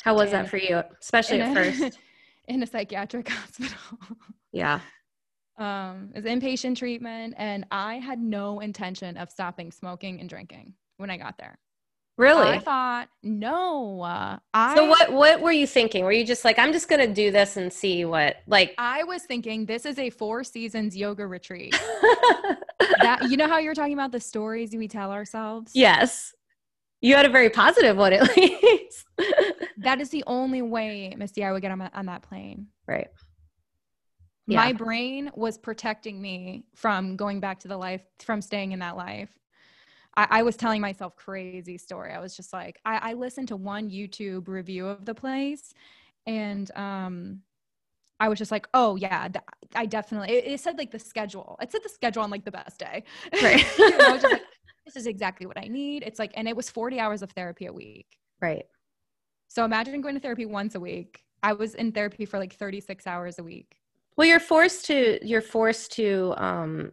[0.05, 1.99] How was and that for you, especially at a, first?
[2.47, 3.97] In a psychiatric hospital.
[4.51, 4.79] Yeah.
[5.57, 10.75] Um, it was inpatient treatment, and I had no intention of stopping smoking and drinking
[10.97, 11.57] when I got there.
[12.19, 12.49] Really?
[12.49, 14.01] I thought no.
[14.01, 15.11] Uh, I, so what?
[15.11, 16.05] What were you thinking?
[16.05, 18.37] Were you just like, I'm just gonna do this and see what?
[18.45, 21.73] Like, I was thinking this is a four seasons yoga retreat.
[23.01, 25.71] that you know how you're talking about the stories we tell ourselves.
[25.73, 26.35] Yes,
[27.05, 29.05] you had a very positive one at least.
[29.77, 32.67] that is the only way, Misty, I would get on, on that plane.
[32.87, 33.07] Right.
[34.47, 34.57] Yeah.
[34.57, 38.97] My brain was protecting me from going back to the life, from staying in that
[38.97, 39.29] life.
[40.17, 42.11] I, I was telling myself crazy story.
[42.11, 45.73] I was just like, I, I listened to one YouTube review of the place
[46.25, 47.41] and um
[48.19, 49.27] I was just like, oh yeah,
[49.75, 50.29] I definitely.
[50.33, 51.57] It, it said like the schedule.
[51.61, 53.03] It said the schedule on like the best day.
[53.43, 53.65] Right.
[53.77, 54.41] And I was just like,
[54.85, 56.03] this is exactly what I need.
[56.03, 58.17] It's like, and it was 40 hours of therapy a week.
[58.41, 58.65] right.
[59.47, 61.23] So imagine going to therapy once a week.
[61.41, 63.77] I was in therapy for like 36 hours a week.
[64.17, 66.91] Well, you're forced to you're forced to um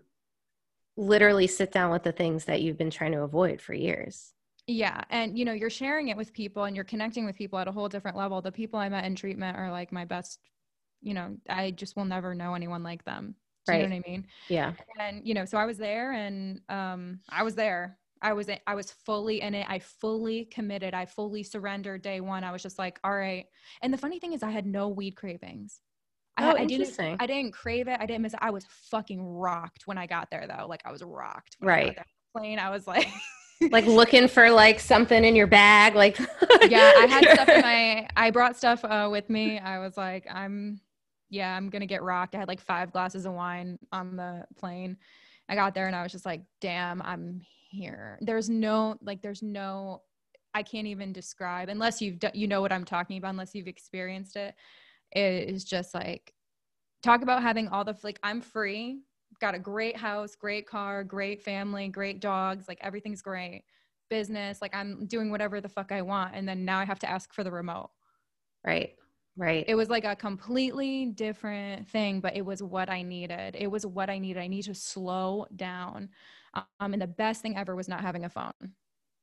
[0.97, 4.35] literally sit down with the things that you've been trying to avoid for years.
[4.67, 5.03] Yeah.
[5.11, 7.73] And you know, you're sharing it with people and you're connecting with people at a
[7.73, 8.43] whole different level.
[8.43, 10.39] The people I met in treatment are like my best,
[11.01, 13.35] you know, I just will never know anyone like them.
[13.67, 14.27] Do you know what I mean?
[14.49, 14.73] Yeah.
[14.99, 17.99] and you know so i was there and um i was there.
[18.25, 19.67] I was i was fully in it.
[19.69, 20.95] I fully committed.
[20.95, 22.45] I fully surrendered day one.
[22.45, 23.47] I was just like all right.
[23.83, 25.81] And the funny thing is i had no weed cravings.
[26.37, 27.99] I, Oh, I didn't i didn't crave it.
[28.01, 28.39] I didn't miss it.
[28.41, 30.67] I was fucking rocked when i got there though.
[30.69, 31.95] Like i was rocked I Right.
[31.97, 32.07] there.
[32.37, 33.09] Plane i was like
[33.71, 36.19] Like looking for like something in your bag, like
[36.69, 39.59] yeah i had stuff in my i brought stuff uh, with me.
[39.59, 40.81] I was like i'm
[41.33, 42.35] yeah i'm gonna get rocked.
[42.35, 44.99] I had like five glasses of wine on the plane.
[45.49, 47.41] I got there and i was just like damn i'm
[47.71, 48.19] here.
[48.21, 50.03] There's no like there's no
[50.55, 54.37] i can't even describe unless you've you know what i'm talking about unless you've experienced
[54.37, 54.55] it.
[55.11, 56.35] It is just like
[57.03, 59.01] talk about having all the like i'm free
[59.41, 63.65] got a great house great car great family great dogs like everything's great.
[64.11, 67.11] Business like i'm doing whatever the fuck i want and then now i have to
[67.11, 67.89] ask for the remote.
[68.65, 68.95] Right.
[69.37, 69.65] Right.
[69.67, 73.87] it was like a completely different thing but it was what i needed it was
[73.87, 76.11] what i needed i need to slow down
[76.55, 78.53] um and the best thing ever was not having a phone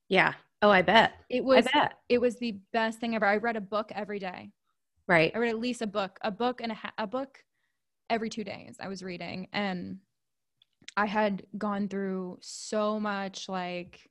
[0.10, 0.34] yeah.
[0.64, 1.14] Oh, I bet.
[1.30, 1.94] it I was bet.
[2.10, 4.52] it was the best thing ever i read a book every day
[5.08, 5.32] Right.
[5.36, 7.44] i read at least a book a book and a, ha- a book
[8.10, 10.00] every two days i was reading and
[10.98, 14.09] i had gone through so much like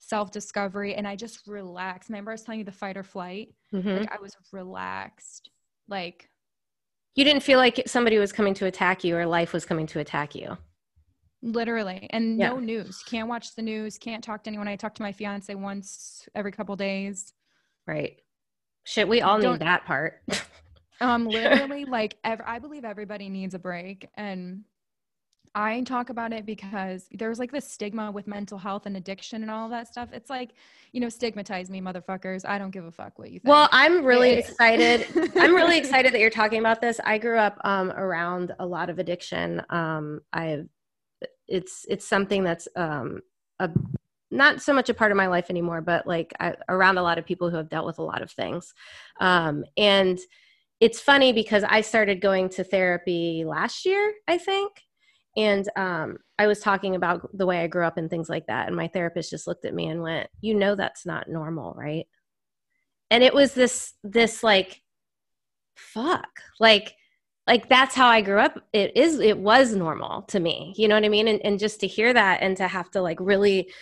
[0.00, 4.00] self-discovery and i just relaxed remember i was telling you the fight or flight Mhm.
[4.00, 5.50] like i was relaxed
[5.88, 6.28] like
[7.14, 9.98] You didn't feel like somebody was coming to attack you or life was coming to
[10.00, 10.56] attack you.
[11.42, 12.48] literally and Yeah.
[12.50, 15.54] no news can't watch the news can't talk to anyone i talk to my fiance
[15.54, 17.32] once every couple days
[17.86, 18.20] Right.
[18.84, 20.22] Shit, we all Don't- need that part.
[21.00, 24.64] um literally like ev- i believe everybody needs a break and
[25.54, 29.50] i talk about it because there's like this stigma with mental health and addiction and
[29.50, 30.50] all that stuff it's like
[30.92, 34.04] you know stigmatize me motherfuckers i don't give a fuck what you think Well, I'm
[34.04, 35.06] really excited.
[35.36, 37.00] I'm really excited that you're talking about this.
[37.04, 39.62] I grew up um, around a lot of addiction.
[39.70, 40.68] Um, I've
[41.48, 43.20] it's it's something that's um,
[43.58, 43.70] a
[44.30, 47.18] not so much a part of my life anymore, but like I, around a lot
[47.18, 48.72] of people who have dealt with a lot of things.
[49.20, 50.18] Um, and
[50.78, 54.70] it's funny because I started going to therapy last year, I think.
[55.36, 58.66] And um, I was talking about the way I grew up and things like that.
[58.66, 62.06] And my therapist just looked at me and went, You know, that's not normal, right?
[63.10, 64.82] And it was this, this like,
[65.76, 66.28] fuck,
[66.60, 66.94] like,
[67.46, 68.60] like that's how I grew up.
[68.72, 70.74] It is, it was normal to me.
[70.76, 71.26] You know what I mean?
[71.26, 73.72] And, and just to hear that and to have to like really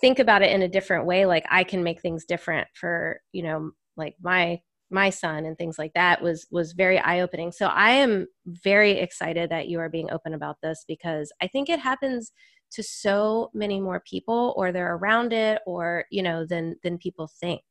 [0.00, 3.42] think about it in a different way, like I can make things different for, you
[3.42, 7.52] know, like my my son and things like that was was very eye opening.
[7.52, 11.68] So I am very excited that you are being open about this because I think
[11.68, 12.32] it happens
[12.72, 17.28] to so many more people or they're around it or you know than than people
[17.28, 17.62] think.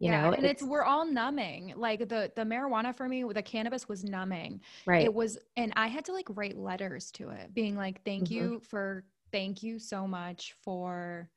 [0.00, 1.72] You yeah, know, and it's, we're all numbing.
[1.76, 4.60] Like the the marijuana for me, the cannabis was numbing.
[4.86, 5.06] right.
[5.06, 8.30] It was, and I had to like write letters to it, being like, "Thank Mhm.
[8.30, 11.30] you for, thank you so much for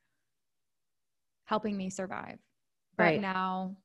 [1.45, 2.39] helping me survive."
[2.95, 3.17] But Right.
[3.17, 3.77] now,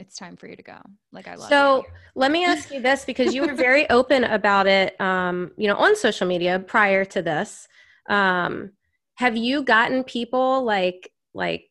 [0.00, 0.78] it's time for you to go.
[1.12, 1.84] Like I love So you.
[2.14, 5.76] let me ask you this because you were very open about it, um, you know,
[5.76, 7.68] on social media prior to this.
[8.08, 8.72] Um,
[9.16, 11.70] have you gotten people like like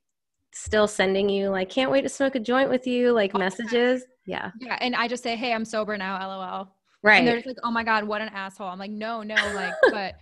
[0.54, 4.04] still sending you like can't wait to smoke a joint with you like Oh, messages?
[4.26, 6.76] Yeah, Yeah, and I just say, "Hey, I'm sober now." LOL.
[7.04, 7.20] Right.
[7.20, 9.74] And they're just like, "Oh my god, what an asshole!" I'm like, "No, no, like,
[9.92, 10.16] but,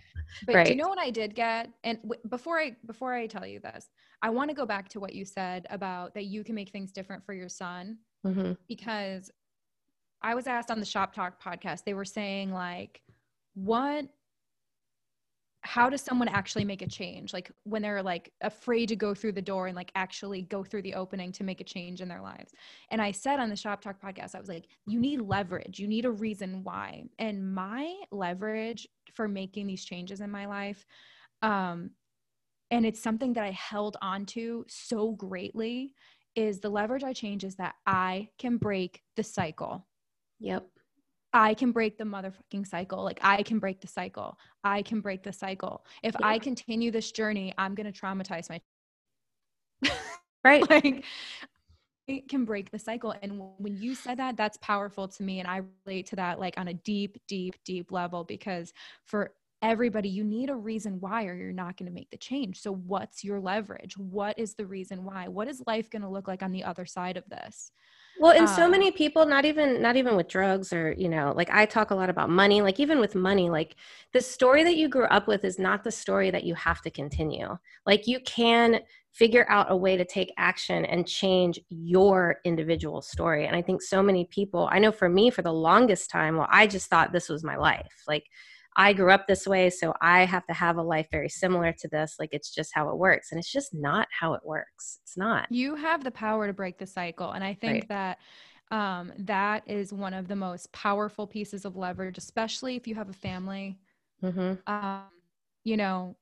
[0.46, 3.46] but do you know what I did get?" And w- before I before I tell
[3.46, 3.88] you this,
[4.22, 6.92] I want to go back to what you said about that you can make things
[6.92, 9.30] different for your son hmm because
[10.20, 11.84] I was asked on the Shop Talk podcast.
[11.84, 13.00] They were saying like,
[13.54, 14.06] "What?"
[15.62, 17.32] How does someone actually make a change?
[17.32, 20.82] Like when they're like afraid to go through the door and like actually go through
[20.82, 22.52] the opening to make a change in their lives.
[22.90, 25.78] And I said on the Shop Talk podcast, I was like, you need leverage.
[25.78, 27.04] You need a reason why.
[27.18, 30.86] And my leverage for making these changes in my life,
[31.42, 31.90] um,
[32.70, 35.94] and it's something that I held on to so greatly,
[36.34, 39.86] is the leverage I change is that I can break the cycle.
[40.38, 40.68] Yep.
[41.32, 43.02] I can break the motherfucking cycle.
[43.04, 44.38] Like I can break the cycle.
[44.64, 45.84] I can break the cycle.
[46.02, 46.26] If Yeah.
[46.26, 48.60] I continue this journey, I'm going to traumatize my
[50.44, 50.68] Right.
[50.70, 51.04] like
[52.06, 55.48] it can break the cycle and when you said that that's powerful to me and
[55.48, 58.72] i relate to that like on a deep deep deep level because
[59.04, 62.60] for everybody you need a reason why or you're not going to make the change
[62.60, 66.28] so what's your leverage what is the reason why what is life going to look
[66.28, 67.72] like on the other side of this
[68.20, 71.32] Well, and so Um, many people, not even not even with drugs or you know,
[71.36, 72.60] like I talk a lot about money.
[72.62, 73.76] Like even with money, like
[74.12, 76.90] the story that you grew up with is not the story that you have to
[76.90, 77.56] continue.
[77.86, 78.80] Like you can
[79.12, 83.46] figure out a way to take action and change your individual story.
[83.46, 86.48] And I think so many people, I know for me, for the longest time, well,
[86.50, 88.02] I just thought this was my life.
[88.08, 88.24] Like
[88.78, 91.88] I grew up this way, so I have to have a life very similar to
[91.88, 92.16] this.
[92.18, 93.32] Like it's just how it works.
[93.32, 95.00] And it's just not how it works.
[95.04, 95.48] It's not.
[95.50, 97.88] you have the power to break the cycle and i think Right.
[97.88, 98.18] that
[98.70, 103.08] um, that is one of the most powerful pieces of leverage especially if you have
[103.10, 103.78] a family
[104.20, 105.04] hmm um,
[105.64, 106.16] you know,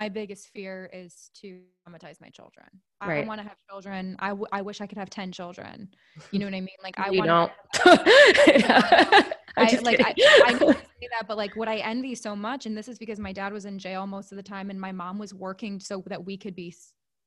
[0.00, 2.66] my biggest fear is to traumatize my children.
[3.00, 3.26] I Right.
[3.26, 4.16] want to have children.
[4.20, 5.88] I, w- I wish I could have 10 children.
[6.30, 6.68] You know what I mean?
[6.82, 7.52] Like, I want don't.
[9.56, 10.14] I'm I like I.
[10.16, 10.52] I I
[11.00, 13.52] say that, but like what I envy so much, and this is because my dad
[13.52, 16.36] was in jail most of the time, and my mom was working so that we
[16.36, 16.74] could be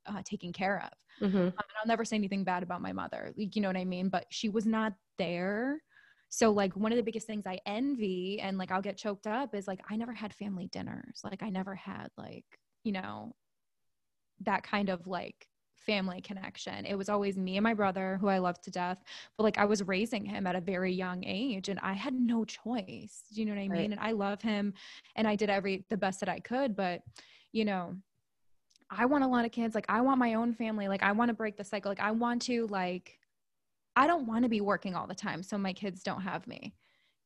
[0.05, 1.27] uh, taken care of.
[1.29, 1.35] Mhm.
[1.35, 3.33] Um, and I'll never say anything bad about my mother.
[3.37, 4.07] Like, you know what I mean?
[4.09, 5.83] But she was not there.
[6.29, 9.53] So like one of the biggest things I envy and like I'll get choked up
[9.53, 11.19] is like I never had family dinners.
[11.25, 12.45] Like I never had like,
[12.83, 13.35] you know,
[14.41, 15.47] that kind of like
[15.85, 16.85] family connection.
[16.85, 19.03] It was always me and my brother who I loved to death,
[19.37, 22.45] but like I was raising him at a very young age and I had no
[22.45, 23.23] choice.
[23.33, 23.71] Do you know what I mean?
[23.71, 23.91] Right.
[23.91, 24.73] And I love him
[25.15, 27.01] and I did every the best that I could, but
[27.51, 27.95] you know,
[28.89, 29.73] I want a lot of kids.
[29.73, 30.87] Like I want my own family.
[30.87, 31.89] Like I want to break the cycle.
[31.89, 33.17] Like I want to like
[33.95, 36.73] I don't want to be working all the time so my kids don't have me.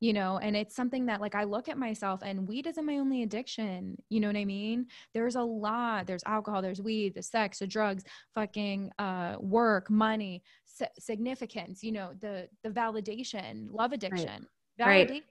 [0.01, 2.97] You know, and it's something that like I look at myself and weed isn't my
[2.97, 3.97] only addiction.
[4.09, 4.87] You know what I mean?
[5.13, 6.05] There's a lot.
[6.05, 8.03] There's alcohol, there's weed, the sex, the drugs,
[8.33, 14.47] fucking uh work, money, si- significance, you know, the the validation, love addiction.
[14.77, 15.07] Right.
[15.09, 15.23] Validation.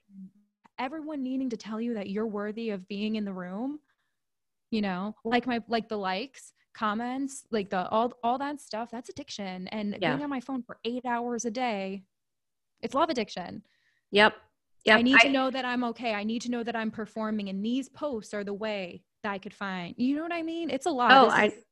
[0.78, 3.80] Everyone needing to tell you that you're worthy of being in the room
[4.70, 9.10] you know like my like the likes comments like the all all that stuff that's
[9.10, 10.12] addiction and Yeah.
[10.12, 12.02] being on my phone for eight hours a day
[12.80, 13.62] it's love addiction
[14.10, 14.34] Yep.
[14.84, 14.98] Yep.
[14.98, 17.48] i need I- to know that i'm okay i need to know that i'm performing
[17.48, 20.70] and these posts are the way that i could find you know what i mean
[20.70, 21.64] it's a lot Oh, This I- is-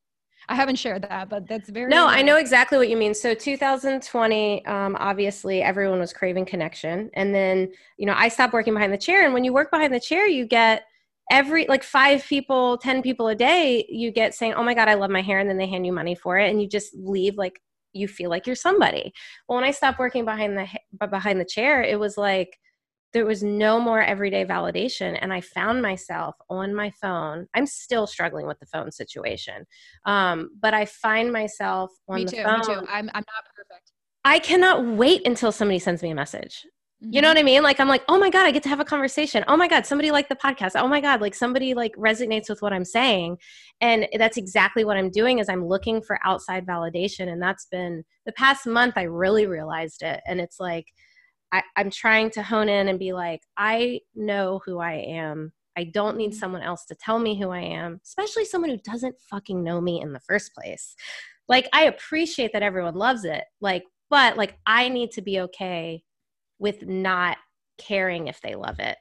[0.49, 3.15] I haven't shared that but that's very No, I know exactly what you mean.
[3.15, 7.11] So 2020, um, obviously everyone was craving connection.
[7.15, 9.25] And then, you know, I stopped working behind the chair.
[9.25, 10.83] And when you work behind the chair, you get
[11.31, 14.95] every like five people, 10 people a day, you get saying, Oh my God, I
[14.95, 15.39] love my hair.
[15.39, 16.51] And then they hand you money for it.
[16.51, 17.61] And you just leave like
[17.93, 19.13] you feel like you're somebody.
[19.49, 20.67] Well, when I stopped working behind the
[21.07, 22.59] behind the chair, it was like
[23.13, 27.47] there was no more everyday validation and i found myself on my phone.
[27.55, 29.67] I'm still struggling with the phone situation
[30.07, 32.73] um, but i find myself on me the too phone me too.
[32.89, 33.93] i'm, I'm not perfect.
[34.25, 36.65] I cannot wait until somebody sends me a message.
[37.01, 37.31] You know Mhm.
[37.31, 37.63] what i mean?
[37.65, 39.45] Like i'm like oh my god i get to have a conversation.
[39.49, 40.73] Oh my god somebody liked the podcast.
[40.77, 43.39] Oh my god like somebody like resonates with what i'm saying.
[43.81, 48.05] And that's exactly what i'm doing is i'm looking for outside validation and that's been
[48.27, 50.87] the past month i really realized it and it's like
[51.53, 55.85] I, i'm trying to hone in and be like i know who i am i
[55.85, 56.37] don't need Mhm.
[56.39, 60.01] someone else to tell me who i am especially someone who doesn't fucking know me
[60.01, 60.95] in the first place
[61.49, 66.03] like i appreciate that everyone loves it like but like i need to be okay
[66.59, 67.37] with not
[67.79, 68.97] caring if they love it.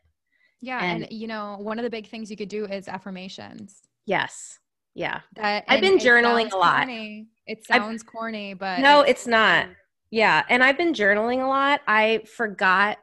[0.62, 3.82] yeah and- and, you know one of the big things you could do is affirmations
[4.08, 4.58] Yes.
[4.96, 5.22] Yeah.
[5.36, 6.78] that I've been journaling a lot.
[6.78, 7.28] corny.
[7.46, 9.68] it I've- sounds corny but No, it's not.
[10.12, 10.44] Yeah.
[10.50, 11.82] And I've been journaling a lot.
[11.88, 12.98] I forgot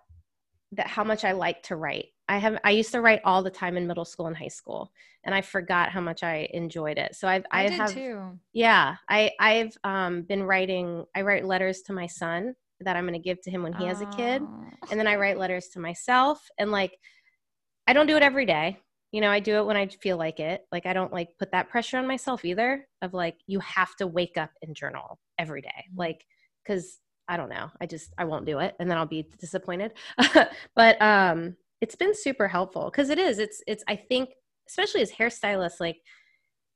[0.73, 2.07] that how much I like to write.
[2.29, 4.93] I have I used to write all the time in middle school and high school
[5.25, 7.15] and I forgot how much I enjoyed it.
[7.15, 11.47] So I've i, I, did have too yeah, I I've um been writing I write
[11.47, 14.07] letters to my son that I'm going to give to him when he has a
[14.07, 14.43] kid.
[14.43, 14.89] Oh.
[14.91, 16.93] and then I write letters to myself and like
[17.87, 18.79] I don't do it every day.
[19.11, 20.67] You know, I do it when I feel like it.
[20.71, 24.07] Like I don't like put that pressure on myself either of like you have to
[24.07, 25.87] wake up and journal every day.
[25.91, 25.97] Mhm.
[25.97, 26.27] Like
[26.69, 26.99] cuz
[27.31, 27.71] I don't know.
[27.81, 29.93] I just I won't do it and then I'll be disappointed.
[30.81, 34.31] but um it's been super helpful cuz it is it's it's I think
[34.69, 35.99] especially as hairstylists like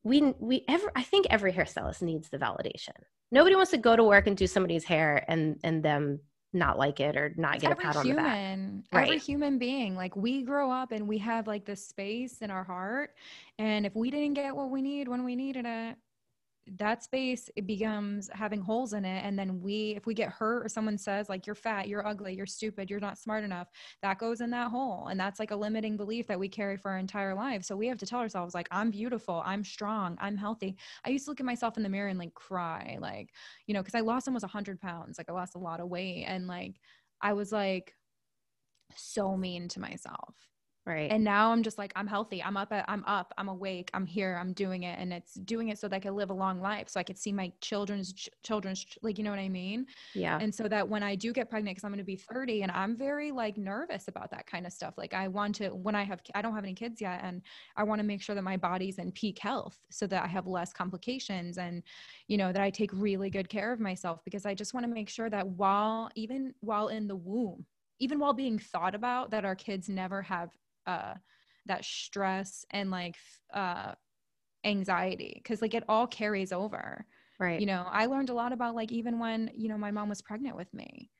[0.04, 2.96] we we ever I think every hairstylist needs the validation.
[3.30, 6.20] Nobody wants to go to work and do somebody's hair and and them
[6.52, 8.36] not like it or not It's get a pat on the back.
[8.36, 12.50] human every human being like we grow up and we have like this space in
[12.50, 13.14] our heart
[13.58, 15.96] and if we didn't get what we need when we needed it
[16.78, 20.64] that space it becomes having holes in it and then we if we get hurt
[20.64, 23.68] or someone says like you're fat you're ugly you're stupid you're not smart enough
[24.00, 26.92] that goes in that hole and that's like a limiting belief that we carry for
[26.92, 30.36] our entire life so we have to tell ourselves like i'm beautiful i'm strong i'm
[30.36, 30.76] healthy.
[31.04, 33.30] I used to look at myself in the mirror and like cry like
[33.66, 36.24] you know because i lost almost 100 pounds like i lost a lot of weight
[36.28, 36.76] and like
[37.20, 37.94] i was like
[38.94, 40.51] so mean to myself
[40.84, 41.12] Right.
[41.12, 44.36] and now i'm just like i'm healthy i'm up i'm up i'm awake i'm here
[44.40, 46.88] i'm doing it and it's doing it so that i can live a long life
[46.88, 49.86] so i could see my children's ch- children's ch- like you know what i mean
[50.12, 50.38] yeah.
[50.40, 52.72] and so that when i do get pregnant because i'm going to be 30 and
[52.72, 56.02] i'm very like nervous about that kind of stuff like i want to when i
[56.02, 57.42] have i don't have any kids yet and
[57.76, 60.48] i want to make sure that my body's in peak health so that i have
[60.48, 61.84] less complications and
[62.26, 64.92] you know that i take really good care of myself because i just want to
[64.92, 67.64] make sure that while even while in the womb
[68.00, 70.50] even while being thought about that our kids never have
[70.86, 71.14] uh
[71.66, 73.16] that stress and like
[73.54, 73.92] uh
[74.64, 77.04] anxiety because like it all carries over
[77.38, 77.60] right.
[77.60, 80.22] you know i learned a lot about like even when you know my mom was
[80.22, 81.10] pregnant with me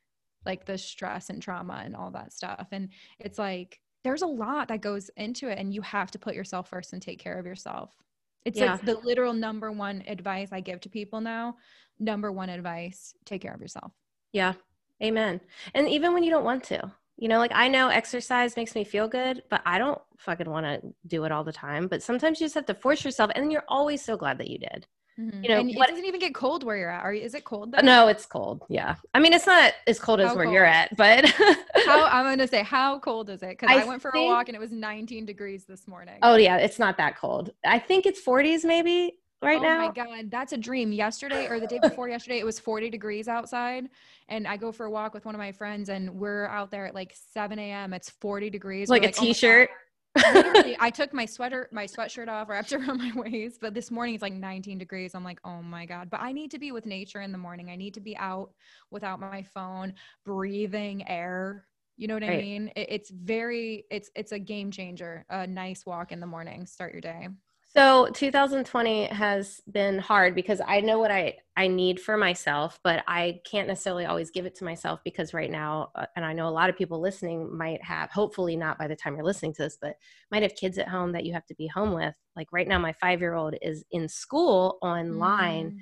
[0.47, 2.89] like the stress and trauma and all that stuff and
[3.19, 6.69] it's like there's a lot that goes into it and you have to put yourself
[6.69, 7.97] first and take care of yourself
[8.45, 8.73] it's Yeah.
[8.73, 11.57] like the literal number one advice i give to people now
[11.99, 13.93] number one advice take care of yourself
[14.33, 14.55] Yeah.
[15.03, 15.41] Amen.
[15.75, 18.85] And even when you don't want to, you know, like I know exercise makes me
[18.85, 21.87] feel good, but I don't fucking want to do it all the time.
[21.87, 24.49] But sometimes you just have to force yourself, and then you're always so glad that
[24.49, 24.87] you did.
[25.19, 25.43] Mm-hmm.
[25.43, 27.35] You know, and what- it doesn't even get cold where you're at are you, is
[27.35, 27.85] it cold uh, there?
[27.85, 28.63] No, it's cold.
[28.69, 28.95] Yeah.
[29.13, 31.29] I mean, it's not as cold as How where you're at, but
[31.87, 34.49] how i'm gonna say how cold is it because I I, went for a walk
[34.49, 37.51] and it was 19 degrees this morning oh yeah, it's not that cold.
[37.65, 39.79] I think it's 40s maybe right oh now.
[39.79, 40.93] my god, that's a dream.
[40.93, 43.89] Yesterday or the day before yesterday, it was 40 degrees outside,
[44.29, 46.87] and I go for a walk with one of my friends, and we're out there
[46.87, 47.93] at like 7 a.m.
[47.93, 48.89] It's 40 degrees.
[48.89, 49.71] like We're a "Oh God." t-shirt.
[50.35, 53.59] Literally, I took my sweater, my sweatshirt off, wrapped it around my waist.
[53.63, 55.15] But this morning it's like 19 degrees.
[55.15, 56.11] I'm like, oh my god.
[56.11, 57.71] But I need to be with nature in the morning.
[57.71, 58.51] I need to be out
[58.91, 61.67] without my phone, breathing air.
[61.97, 62.71] You know what I mean?
[62.77, 65.25] It, it's very, it's it's a game changer.
[65.31, 67.29] A nice walk in the morning, start your day.
[67.75, 73.03] So 2020 has been hard because I know what I I need for myself, but
[73.07, 76.49] I can't necessarily always give it to myself because right now, uh, and I know
[76.49, 79.63] a lot of people listening might have, hopefully not by the time you're listening to
[79.63, 79.97] this, but
[80.31, 82.15] might have kids at home that you have to be home with.
[82.37, 85.77] Like right now, my five year old is in school online Mm.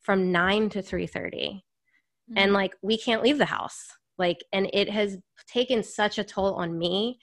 [0.00, 1.64] from nine to three thirty,
[2.36, 2.54] and Mm.
[2.54, 3.88] like we can't leave the house.
[4.18, 7.20] Like, and it has taken such a toll on me.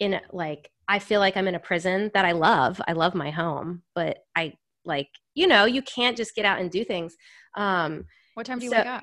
[0.00, 2.80] In like, I feel like I'm in a prison that I love.
[2.88, 6.70] I love my home, but I like, you know, you can't just get out and
[6.70, 7.14] do things.
[7.56, 9.02] Um, what time do you so- wake up?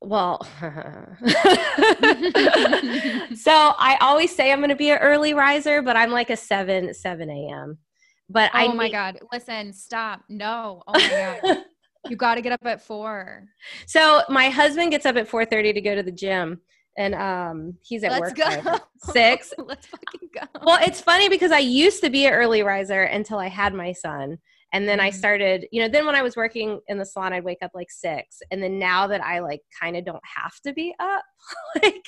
[0.00, 0.42] well,
[3.34, 6.36] so I always say I'm going to be an early riser, but I'm like a
[6.36, 7.78] seven seven a.m.
[8.28, 9.18] But I Oh my need- god!
[9.32, 10.22] Listen, stop!
[10.28, 10.82] No!
[10.86, 11.58] Oh my god!
[12.08, 13.42] You got to get up at four.
[13.86, 16.60] so my husband gets up at four thirty to go to the gym,
[16.96, 18.78] and um, he's at Let's work go.
[19.12, 19.52] six.
[19.58, 20.42] Let's fucking go.
[20.62, 23.92] Well, it's funny because I used to be an early riser until I had my
[23.92, 24.38] son.
[24.72, 25.14] And then I Mhm.
[25.14, 27.90] started, you know, then when I was working in the salon, I'd wake up like
[27.90, 28.40] six.
[28.50, 31.22] And then now that I like kind of don't have to be up,
[31.82, 32.02] like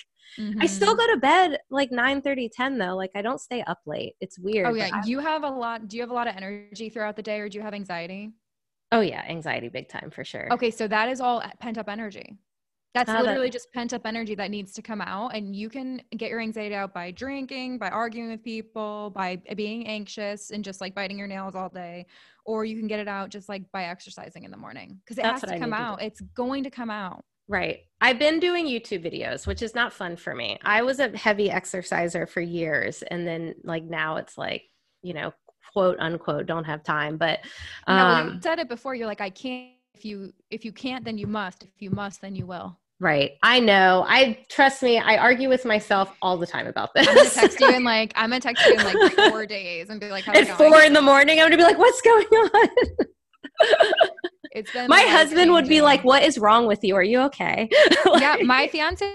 [0.60, 0.98] I still Mhm.
[0.98, 2.96] go to bed like 9 30, 10 though.
[2.96, 4.14] Like I don't stay up late.
[4.20, 4.66] It's weird.
[4.66, 5.88] Oh yeah, you have a lot.
[5.88, 8.32] Do you have a lot of energy throughout the day, or do you have anxiety?
[8.90, 10.48] oh yeah, anxiety big time for sure.
[10.50, 12.38] Okay, so that is all pent up energy.
[12.98, 15.34] That's that- literally just pent up energy that needs to come out.
[15.34, 19.86] And you can get your anxiety out by drinking, by arguing with people, by being
[19.86, 22.06] anxious and just like biting your nails all day.
[22.44, 25.22] Or you can get it out just like by exercising in the morning because it
[25.22, 26.02] That's has to I come need to out.
[26.02, 27.24] It's going to come out.
[27.46, 27.80] Right.
[28.00, 30.58] I've been doing YouTube videos, which is not fun for me.
[30.64, 33.02] I was a heavy exerciser for years.
[33.02, 34.64] And then like now it's like,
[35.02, 35.32] you know,
[35.72, 37.16] quote unquote, don't have time.
[37.16, 37.40] But
[37.86, 38.94] Yeah, well, you um, said it before.
[38.94, 39.72] You're like, I can't.
[39.94, 41.64] If you if you can't, then you must.
[41.64, 42.78] If you must, then you will.
[43.00, 43.32] Right.
[43.44, 44.04] I know.
[44.08, 44.98] I trust me.
[44.98, 47.06] I argue with myself all the time about this.
[47.06, 50.00] I'm gonna text you in like I'm gonna text you in like four days and
[50.00, 52.68] be like, At four in the morning, I'm gonna be like, "What's going on?"
[54.52, 56.96] It's been My husband would be like, "What is wrong with you?
[56.96, 57.68] Are you okay?"
[58.18, 59.06] yeah, my fiance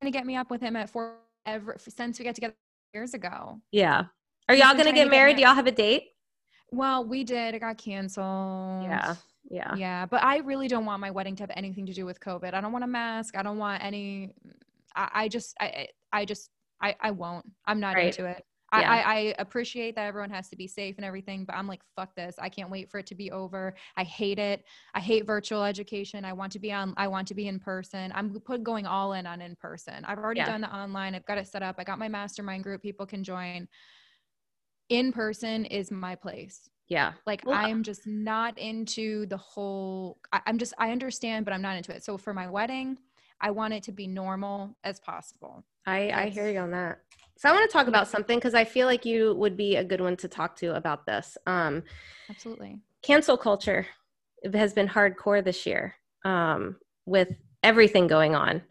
[0.00, 1.16] gonna get me up with him at four
[1.46, 2.54] ever since we got together
[2.94, 3.60] years ago.
[3.72, 4.04] yeah.
[4.48, 5.36] Are He's y'all gonna get married?
[5.36, 6.04] Do y'all have a date?
[6.70, 7.54] Well, we did.
[7.54, 8.84] It got canceled.
[8.84, 9.16] Yeah.
[9.52, 9.74] Yeah.
[9.76, 12.54] Yeah, but I really don't want my wedding to have anything to do with COVID.
[12.54, 13.36] I don't want a mask.
[13.36, 14.32] I don't want any.
[14.96, 16.48] I, I just, I, I just,
[16.80, 17.44] I, I won't.
[17.66, 18.06] I'm not Right.
[18.06, 18.42] into it.
[18.74, 18.90] Yeah.
[18.90, 22.16] I, I, appreciate that everyone has to be safe and everything, but I'm like, fuck
[22.16, 22.36] this.
[22.38, 23.74] I can't wait for it to be over.
[23.98, 24.64] I hate it.
[24.94, 26.24] I hate virtual education.
[26.24, 26.94] I want to be on.
[26.96, 28.10] I want to be in person.
[28.14, 30.06] I'm put going all in on in person.
[30.06, 30.46] I've already Yeah.
[30.46, 31.14] done the online.
[31.14, 31.74] I've got it set up.
[31.76, 32.80] I got my mastermind group.
[32.80, 33.68] People can join.
[34.88, 36.70] In person is my place.
[36.88, 37.12] Yeah.
[37.26, 41.54] Like Well, I am just not into the whole I, I'm just I understand, but
[41.54, 42.04] I'm not into it.
[42.04, 42.98] So for my wedding,
[43.40, 45.64] I want it to be normal as possible.
[45.86, 47.00] I, I hear you on that.
[47.36, 49.84] So I want to talk about something because I feel like you would be a
[49.84, 51.36] good one to talk to about this.
[51.46, 51.82] Um,
[52.30, 52.78] Absolutely.
[53.02, 53.86] cancel culture
[54.54, 57.28] has been hardcore this year um, with
[57.64, 58.62] everything going on,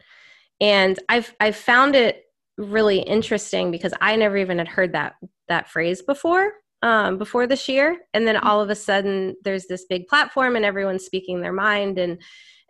[0.60, 2.24] and I've I've found it
[2.56, 5.16] really interesting because I never even had heard that
[5.48, 6.52] that phrase before
[6.82, 10.64] um, before this year, and then all of a sudden there's this big platform and
[10.64, 12.20] everyone's speaking their mind and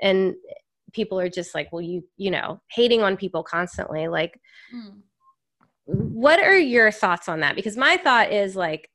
[0.00, 0.34] and
[0.92, 4.38] people are just like, well, you you know, hating on people constantly, like
[5.84, 7.56] what are your thoughts on that?
[7.56, 8.88] Because my thought is like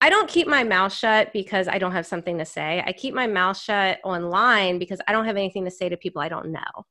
[0.00, 2.82] i don't keep my mouth shut because i don't have something to say.
[2.86, 6.20] I keep my mouth shut online because i don't have anything to say to people
[6.20, 6.84] i don't know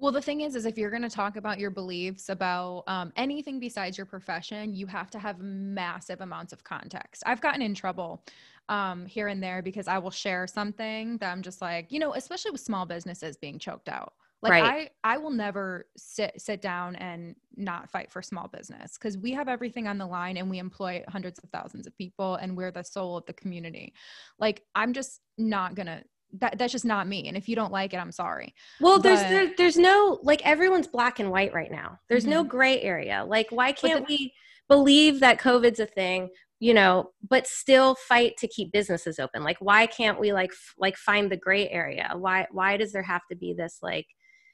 [0.00, 3.12] Well, the thing is, is if you're going to talk about your beliefs about um,
[3.16, 7.22] anything besides your profession, you have to have massive amounts of context.
[7.26, 8.24] I've gotten in trouble
[8.70, 12.14] um, here and there because I will share something that I'm just like, you know,
[12.14, 14.14] especially with small businesses being choked out.
[14.42, 14.64] Like Right.
[14.64, 19.32] I, I will never sit sit down and not fight for small business because we
[19.32, 22.70] have everything on the line and we employ hundreds of thousands of people and we're
[22.70, 23.92] the soul of the community.
[24.38, 26.04] Like I'm just not gonna.
[26.38, 27.26] That, that's just not me.
[27.28, 28.54] And if you don't like it, I'm sorry.
[28.80, 32.48] well there's there, there's no like everyone's black and white right now there's no Mhm.
[32.48, 34.32] gray area like why can't we
[34.68, 36.28] believe that covid's a thing
[36.60, 40.74] you know but still fight to keep businesses open like why can't we like f-
[40.78, 44.06] like find the gray area why why does there have to be this like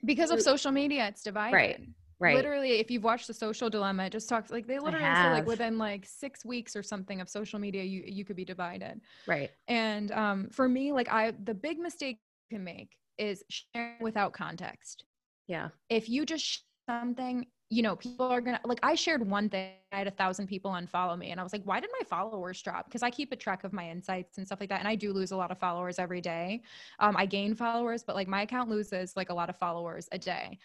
[0.04, 1.80] because of social media it's divided right
[2.20, 5.46] literally if you've watched the social dilemma it just talks like they literally say like
[5.46, 9.00] within like six weeks or something of social media you you could be divided.
[9.26, 9.50] Right.
[9.68, 12.18] And um for me like i the big mistake
[12.50, 15.04] you can make is sharing without context.
[15.46, 15.68] Yeah.
[15.88, 19.72] If you just share something you know people are gonna like i shared one thing
[19.90, 22.62] i had a thousand people unfollow me and i was like why did my followers
[22.62, 22.84] drop?
[22.86, 25.12] Because i keep a track of my insights and stuff like that and i do
[25.12, 26.62] lose a lot of followers every day.
[27.00, 30.18] Um, i gain followers but like my account loses like a lot of followers a
[30.18, 30.58] day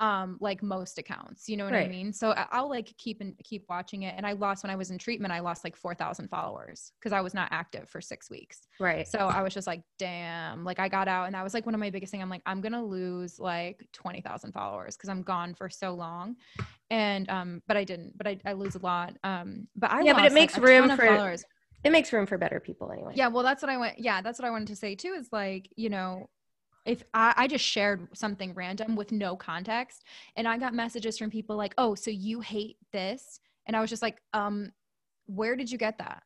[0.00, 3.64] um like most accounts you know what i mean so i'll like keep and keep
[3.68, 6.92] watching it and i lost when i was in treatment i lost like 4000 followers
[6.98, 10.64] because i was not active for six weeks right so I was just like, damn.
[10.64, 12.20] Like I got out and that was like one of my biggest thing.
[12.20, 16.34] I'm like, I'm gonna lose like 20,000 followers because I'm gone for so long.
[16.90, 19.14] And um, but I didn't, but I, I lose a lot.
[19.22, 21.44] Um, but I Yeah, but it lost, like, makes room for- followers.
[21.84, 24.38] it makes room for better people anyway Yeah, well that's what I went yeah, that's
[24.40, 26.28] what I wanted to say too, is like, you know,
[26.86, 30.04] if I, I just shared something random with no context
[30.36, 33.40] and I got messages from people like, oh, so you hate this?
[33.66, 34.72] And I was just like, um,
[35.26, 36.22] where did you get that?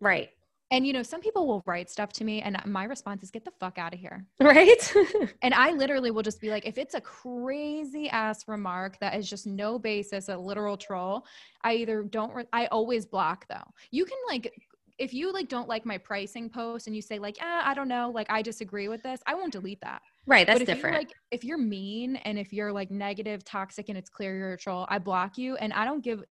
[0.00, 0.30] right
[0.70, 3.44] And you know, some people will write stuff to me, and my response is, "Get
[3.44, 4.94] the fuck out of here." right
[5.42, 9.28] And I literally will just be like, if it's a crazy ass remark that is
[9.28, 11.26] just no basis, a literal troll,
[11.64, 12.32] I either don't.
[12.32, 13.68] Re- I always block though.
[13.90, 14.52] You can like.
[15.00, 17.88] If you like don't like my pricing post and you say like, ah, I don't
[17.88, 20.02] know, like I disagree with this, I won't delete that.
[20.26, 23.88] right that's but if different like if you're mean and if you're like negative, toxic,
[23.88, 26.22] and it's clear you're a troll, I block you and I don't give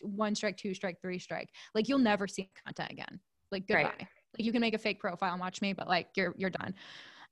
[0.00, 1.48] one strike, two strike, three strike.
[1.74, 3.20] Like you'll never see content again.
[3.50, 3.84] Like goodbye.
[3.84, 3.98] Right.
[4.00, 6.74] Like you can make a fake profile and watch me, but like you're you're done.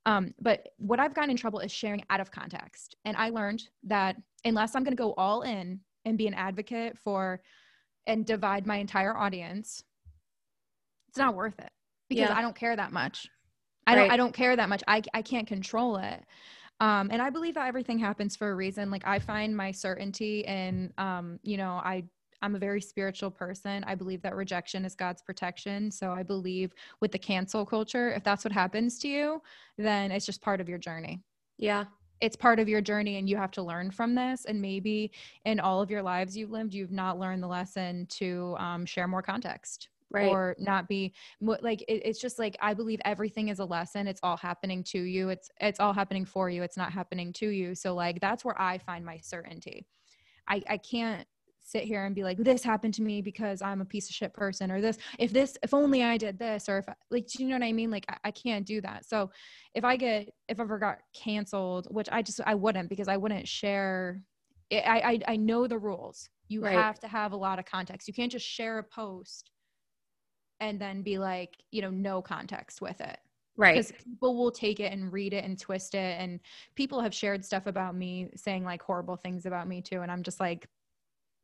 [0.05, 2.95] Um, but what I've gotten in trouble is sharing out of context.
[3.05, 7.41] And I learned that unless I'm gonna go all in and be an advocate for
[8.07, 9.83] and divide my entire audience,
[11.09, 11.71] it's not worth it
[12.09, 12.37] because Yeah.
[12.37, 13.27] I don't care that much.
[13.87, 14.11] I don't.
[14.11, 14.83] I don't care that much.
[14.87, 16.23] I I can't control it.
[16.79, 18.89] Um, and I believe that everything happens for a reason.
[18.91, 22.03] Like I find my certainty and um, you know, I
[22.43, 23.83] I'm a very spiritual person.
[23.85, 25.91] I believe that rejection is God's protection.
[25.91, 29.41] So I believe with the cancel culture, if that's what happens to you,
[29.77, 31.21] then it's just part of your journey
[31.61, 31.85] yeah
[32.21, 34.45] it's part of your journey and you have to learn from this.
[34.45, 35.11] And maybe
[35.45, 39.07] in all of your lives you've lived you've not learned the lesson to um, share
[39.07, 40.29] more context right.
[40.29, 44.07] or not be like it, it's just like i believe everything is a lesson.
[44.07, 45.29] It's all happening to you.
[45.29, 46.63] It's it's all happening for you.
[46.63, 47.73] It's not happening to you.
[47.75, 49.87] So like that's where i find my certainty.
[50.47, 51.27] I i can't
[51.63, 54.33] sit here and be like this happened to me because i'm a piece of shit
[54.33, 57.49] person or this if this if only i did this or if like do you
[57.49, 59.29] know what i mean like I, I can't do that so
[59.73, 63.17] if i get if i ever got canceled which i just i wouldn't because i
[63.17, 64.21] wouldn't share
[64.73, 66.29] I, I I know the rules.
[66.47, 66.73] You Right.
[66.73, 68.07] have to have a lot of context.
[68.07, 69.51] You can't just share a post
[70.59, 73.17] and then be like, you know, no context with it.
[73.57, 76.19] right Because people will take it and read it and twist it.
[76.19, 76.39] And
[76.75, 80.01] people have shared stuff about me saying like horrible things about me too.
[80.01, 80.67] And I'm just like,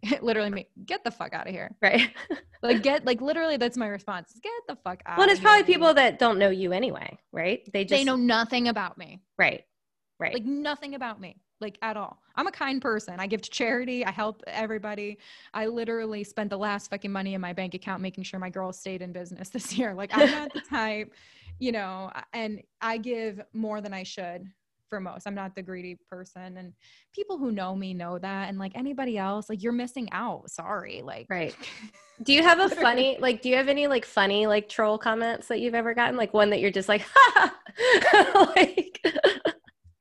[0.21, 1.75] literally, me, get the fuck out of here.
[1.81, 2.09] right
[2.63, 4.33] Like, get, like, literally, that's my response.
[4.41, 5.17] Get the fuck out.
[5.17, 5.75] well and it's probably here.
[5.75, 9.21] people that don't know you anyway right they just they know nothing about me.
[9.37, 9.63] right
[10.19, 11.37] right Like, nothing about me.
[11.61, 12.21] like at all.
[12.35, 13.19] I'm a kind person.
[13.19, 14.05] I give to charity.
[14.05, 15.17] I help everybody.
[15.55, 18.79] I literally spent the last fucking money in my bank account making sure my girls
[18.79, 19.93] stayed in business this year.
[19.95, 21.13] Like I'm not the type,
[21.59, 24.47] you know, and I give more than I should
[24.89, 25.27] for most.
[25.27, 26.57] I'm not the greedy person.
[26.57, 26.73] And
[27.13, 28.49] people who know me know that.
[28.49, 30.49] And like anybody else, like you're missing out.
[30.49, 31.01] Sorry.
[31.03, 31.55] Like Right.
[32.23, 35.49] Do you have a funny like do you have any like funny like troll comments
[35.49, 36.17] that you've ever gotten?
[36.17, 37.05] Like one that you're just like
[38.33, 38.99] like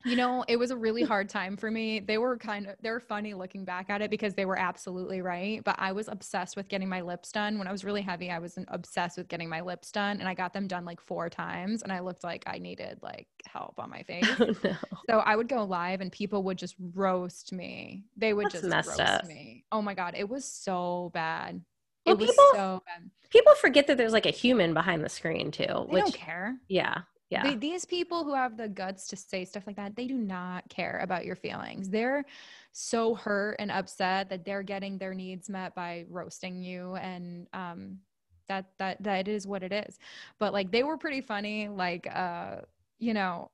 [0.07, 1.99] you know, it was a really hard time for me.
[1.99, 5.63] They were kind of they're funny looking back at it because they were absolutely right.
[5.63, 7.57] But I was obsessed with getting my lips done.
[7.59, 10.19] When I was really heavy, I was obsessed with getting my lips done.
[10.19, 11.83] And I got them done like four times.
[11.83, 14.25] And I looked like I needed like help on my oh, face.
[14.39, 14.75] oh, no.
[15.09, 18.03] So I would go live and people would just roast me.
[18.15, 19.25] They would That's just roast up.
[19.25, 19.65] me.
[19.71, 20.15] Oh my God.
[20.17, 21.61] It was so bad.
[22.05, 23.09] Well, it was people- so bad.
[23.29, 26.55] People forget that there's like a human behind the screen too, They which don't care.
[26.69, 26.99] yeah.
[27.29, 27.43] Yeah.
[27.43, 30.67] They- these people who have the guts to say stuff like that, they do not
[30.69, 31.89] care about your feelings.
[31.89, 32.25] They're
[32.71, 37.99] so hurt and upset that they're getting their needs met by roasting you, and um,
[38.47, 39.99] that that that is what it is.
[40.39, 41.67] But like they were pretty funny.
[41.67, 42.61] Like uh,
[42.99, 43.51] you know,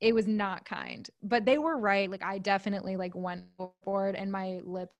[0.00, 2.10] it was not kind, but they were right.
[2.10, 4.90] Like I definitely like went overboard, and my lip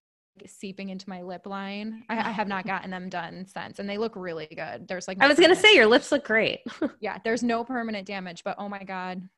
[0.46, 2.04] seeping into my lip line.
[2.08, 4.88] I, I have not gotten them done since, and they look really good.
[4.88, 6.60] There's like I was gonna say your lips look great.
[7.00, 9.28] yeah there's no permanent damage but oh my god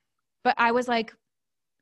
[0.44, 1.12] but i was like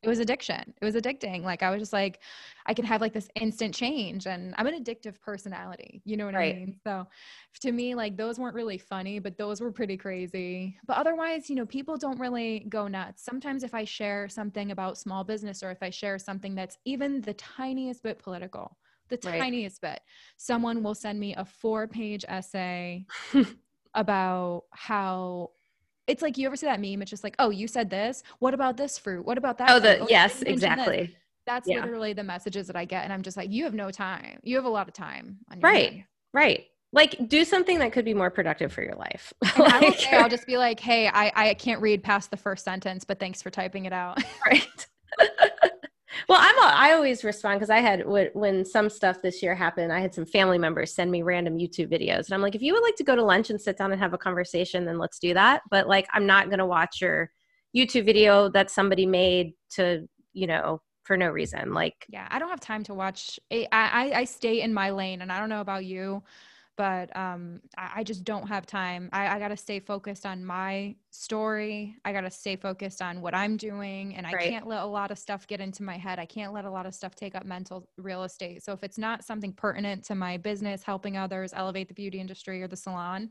[0.03, 2.19] it was addiction it was addicting like i was just like
[2.65, 6.35] i could have like this instant change and i'm an addictive personality you know what
[6.35, 6.55] Right.
[6.55, 7.05] i mean so
[7.61, 11.55] to me like those weren't really funny but those were pretty crazy but otherwise you
[11.55, 15.71] know people don't really go nuts sometimes if i share something about small business or
[15.71, 18.77] if i share something that's even the tiniest bit political
[19.09, 19.39] the Right.
[19.39, 19.99] tiniest bit
[20.37, 23.05] someone will send me a four page essay
[23.93, 25.51] about how
[26.07, 28.53] it's like you ever see that meme it's just like oh you said this what
[28.53, 31.15] about this fruit what about that oh, the you yes, didn't this." exactly.
[31.45, 31.81] that's Yeah.
[31.81, 34.55] literally the messages that i get and i'm just like you have no time you
[34.55, 36.05] have a lot of time on your Right.
[36.33, 36.65] Right.
[36.91, 39.33] Like do something that could be more productive for your life.
[39.41, 42.31] and I will Like- say, I'll just be like, hey, I, I can't read past
[42.31, 44.21] the first sentence, but thanks for typing it out.
[44.45, 44.87] right.
[46.27, 49.91] Well, I'm a, I always respond because I had when, some stuff this year happened,
[49.91, 52.73] I had some family members send me random YouTube videos, and I'm like, if you
[52.73, 55.19] would like to go to lunch and sit down and have a conversation, then let's
[55.19, 55.61] do that.
[55.69, 57.31] But like, I'm not gonna watch your
[57.75, 61.73] YouTube video that somebody made to you know for no reason.
[61.73, 63.39] Like, yeah, I don't have time to watch.
[63.51, 66.23] Eh, I, I, I stay in my lane, and I don't know about you,
[66.77, 69.09] but um, I, I just don't have time.
[69.13, 71.95] I, I got to stay focused on my story.
[72.03, 74.49] I got to stay focused on what I'm doing, and I Right.
[74.49, 76.19] can't let a lot of stuff get into my head.
[76.19, 78.63] I can't let a lot of stuff take up mental real estate.
[78.63, 82.61] So if it's not something pertinent to my business, helping others elevate the beauty industry
[82.61, 83.29] or the salon,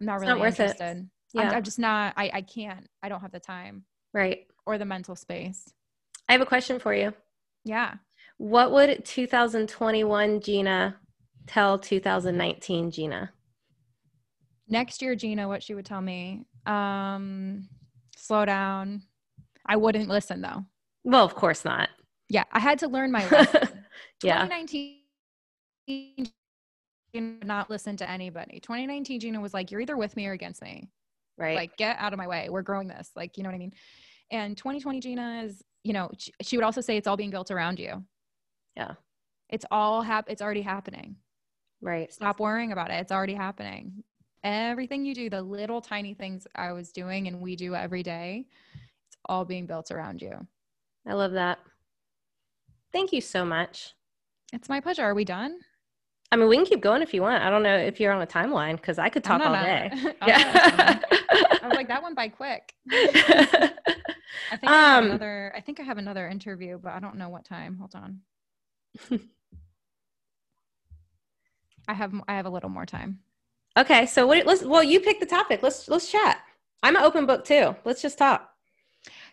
[0.00, 0.62] I'm not It's really not worth it.
[0.62, 1.08] interested.
[1.36, 2.14] I'm, yeah, I'm just not.
[2.16, 2.86] I, I can't.
[3.02, 4.46] I don't have the time right.
[4.66, 5.64] or the mental space.
[6.28, 7.14] I have a question for you.
[7.64, 7.94] Yeah.
[8.38, 10.96] What would 2021 Gina
[11.46, 13.32] tell 2019 Gina?
[14.68, 17.68] next year gina what she would tell me um
[18.16, 19.02] slow down
[19.66, 20.64] i wouldn't listen though
[21.04, 21.88] Well, of course not.
[22.28, 23.68] yeah i had to learn my lesson
[24.22, 24.44] yeah.
[24.44, 24.98] 2019
[25.88, 26.28] Gina
[27.14, 30.62] would not listen to anybody 2019 gina was like you're either with me or against
[30.62, 30.88] me
[31.38, 31.56] Right.
[31.56, 33.72] like get out of my way we're growing this like you know what i mean
[34.30, 37.50] and 2020 gina is you know she, she would also say it's all being built
[37.50, 38.04] around you
[38.76, 38.92] Yeah.
[39.50, 41.16] it's all hap- it's already happening
[41.82, 42.12] right.
[42.12, 42.94] stop worrying about it.
[42.94, 44.04] It's already happening.
[44.44, 48.46] Everything you do, the little tiny things I was doing and we do every day,
[49.06, 50.46] it's all being built around you.
[51.06, 51.58] I love that.
[52.92, 53.94] Thank you so much.
[54.52, 55.02] It's my pleasure.
[55.02, 55.58] Are we done?
[56.30, 57.42] I mean, we can keep going if you want.
[57.44, 59.90] I don't know if you're on a timeline because I could talk all day.
[60.26, 60.98] Yeah.
[61.62, 62.74] I was like, that went by quick.
[62.90, 67.16] I think I have Um, another I think I have another interview, but I don't
[67.16, 67.76] know what time.
[67.78, 68.20] Hold on.
[71.88, 73.20] I have I have a little more time.
[73.78, 74.46] okay, so what?
[74.46, 74.62] Let's.
[74.62, 75.62] Well, you pick the topic.
[75.62, 76.38] Let's let's chat.
[76.82, 77.74] I'm an open book too.
[77.84, 78.48] Let's just talk.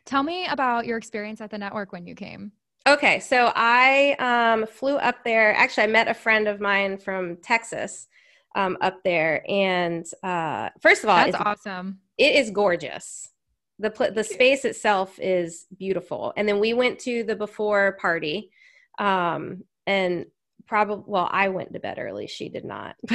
[0.06, 2.52] Tell me about your experience at the network when you came.
[2.88, 5.54] Okay, so I um, flew up there.
[5.54, 8.08] Actually, I met a friend of mine from Texas
[8.56, 12.00] um, up there, and uh, first of all, That's it's, awesome.
[12.18, 13.30] it is gorgeous.
[13.78, 18.50] the pl- The space itself is beautiful, and then we went to the before party,
[18.98, 20.26] um, and
[20.68, 22.28] probably well, I went to bed early.
[22.28, 22.96] She did not.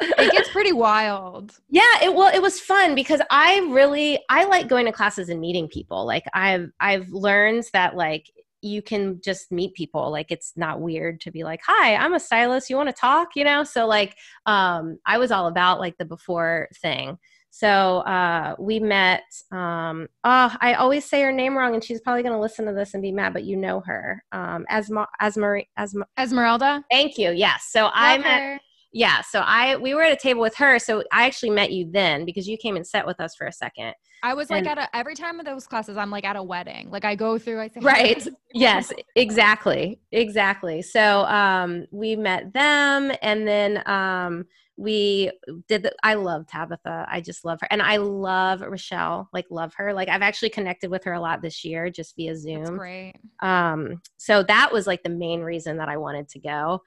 [0.00, 1.56] It gets pretty wild.
[1.70, 5.40] yeah it well it was fun because i really i like going to classes and
[5.40, 8.30] meeting people like i've i've learned that like
[8.60, 12.20] you can just meet people like it's not weird to be like hi i'm a
[12.20, 15.96] stylist you want to talk you know so like um i was all about like
[15.98, 17.18] the before thing
[17.54, 19.22] So uh, we met.
[19.52, 22.72] Um, oh, I always say her name wrong, and she's probably going to listen to
[22.72, 23.32] this and be mad.
[23.32, 26.04] But you know her, um, Asma, Asma, Asma.
[26.18, 26.84] Esmeralda.
[26.90, 27.30] Thank you.
[27.30, 27.68] Yes.
[27.70, 28.60] So I met.
[28.92, 29.20] Yeah.
[29.20, 30.80] So I we were at a table with her.
[30.80, 33.52] So I actually met you then because you came and sat with us for a
[33.52, 33.94] second.
[34.24, 36.90] I was like at a, every time of those classes, I'm like at a wedding.
[36.90, 38.26] Like I go through, I say, Right.
[38.52, 40.00] Yes, exactly.
[40.10, 40.82] Exactly.
[40.82, 44.46] So um we met them and then um
[44.76, 45.30] we
[45.68, 47.06] did the I love Tabitha.
[47.08, 47.68] I just love her.
[47.70, 49.28] And I love Rochelle.
[49.32, 49.92] Like love her.
[49.94, 52.76] Like I've actually connected with her a lot this year just via That's Zoom.
[52.76, 53.14] great.
[53.40, 56.80] Um so that was like the main reason that I wanted to go.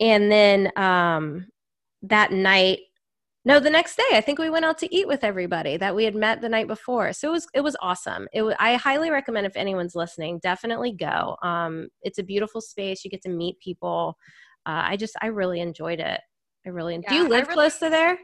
[0.00, 1.46] And then um
[2.02, 2.80] that night
[3.46, 6.04] no, the next day I think we went out to eat with everybody that we
[6.04, 7.12] had met the night before.
[7.14, 8.26] So it was it was awesome.
[8.34, 11.36] It was, I highly recommend if anyone's listening, definitely go.
[11.42, 13.04] Um, it's a beautiful space.
[13.04, 14.16] You get to meet people.
[14.66, 16.20] Uh, I just I really enjoyed it.
[16.66, 16.98] I really.
[16.98, 18.18] do you live really- close to there?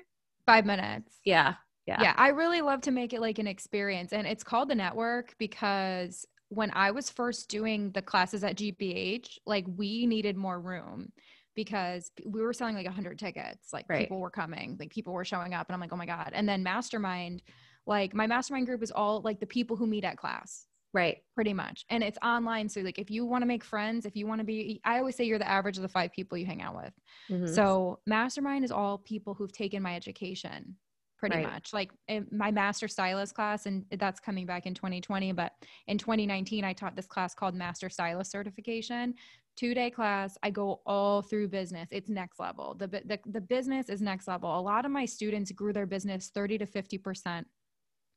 [0.47, 1.19] Five minutes.
[1.25, 1.55] Yeah.
[1.87, 2.03] Yeah.
[2.03, 4.13] Yeah, I really love to make it like an experience.
[4.13, 9.39] And it's called the network because when I was first doing the classes at GBH,
[9.47, 11.11] like we needed more room
[11.57, 13.73] because we were selling like 100 tickets.
[13.73, 14.01] Like Right.
[14.01, 15.69] people were coming, like people were showing up.
[15.69, 16.31] And I'm like, oh my God.
[16.33, 17.43] And then Mastermind,
[17.87, 21.23] like my mastermind group is all like the people who meet at class Right.
[21.37, 24.27] pretty much and it's online so like if you want to make friends if you
[24.27, 26.61] want to be i always say you're the average of the five people you hang
[26.61, 26.93] out with
[27.29, 27.57] Mhm.
[27.57, 30.77] so mastermind is all people who've taken my education
[31.17, 31.39] pretty Right.
[31.39, 35.53] much like in my master stylist class and that's coming back in 2020 but
[35.87, 39.15] in 2019 i taught this class called master stylist certification
[39.57, 43.89] two day class i go all through business it's next level the, the the business
[43.89, 47.47] is next level a lot of my students grew their business 30 to 50 percent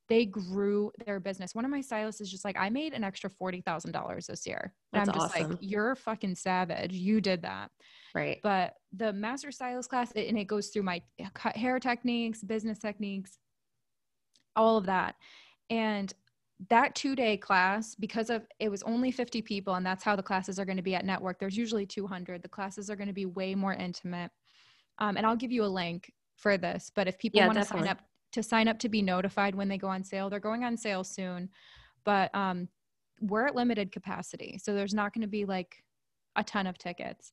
[0.09, 1.55] they grew their business.
[1.55, 4.45] One of my stylists is just like, I made an extra forty thousand dollars this
[4.45, 4.73] year.
[4.91, 5.49] And That's I'm just awesome.
[5.51, 6.93] like, you're fucking savage.
[6.93, 7.71] You did that.
[8.13, 8.39] right.
[8.43, 11.01] But the master stylist class, it- and it goes through my
[11.33, 13.37] cut hair techniques, business techniques,
[14.55, 15.15] all of that.
[15.69, 16.13] And
[16.69, 20.23] that two day class, because of it was only 50 people, and that's how the
[20.23, 21.39] classes are going to be at network.
[21.39, 22.41] There's usually 200.
[22.41, 24.31] The classes are going to be way more intimate.
[24.99, 26.91] Um, and I'll give you a link for this.
[26.93, 27.99] But if people Yeah, want to sign up
[28.33, 31.03] to sign up to be notified when they go on sale, they're going on sale
[31.03, 31.49] soon.
[32.03, 32.67] But um,
[33.21, 35.83] we're at limited capacity, so there's not going to be like
[36.35, 37.31] a ton of tickets.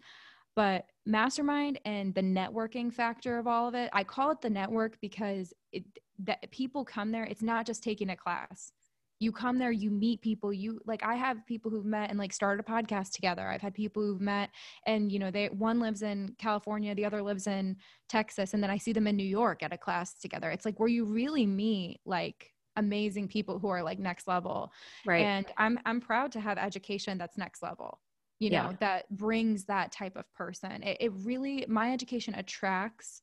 [0.57, 4.99] But mastermind and the networking factor of all of it, I call it the network
[5.01, 5.85] because it
[6.25, 7.25] that people come there.
[7.25, 8.73] It's not just taking a class.
[9.21, 10.53] You come there, you meet people.
[10.53, 13.47] You like I have people who've met and like started a podcast together.
[13.47, 14.51] I've had people who've met
[14.87, 17.77] and you know they one lives in California, the other lives in
[18.09, 20.51] Texas, and then I see them in New York at a class together.
[20.51, 24.73] It's like where you really meet like amazing people who are like next level
[25.05, 25.27] Right.
[25.27, 28.01] and i'm i'm proud to have education that's next level
[28.39, 28.69] you Yeah.
[28.69, 33.23] know that brings that type of person it, it really my education attracts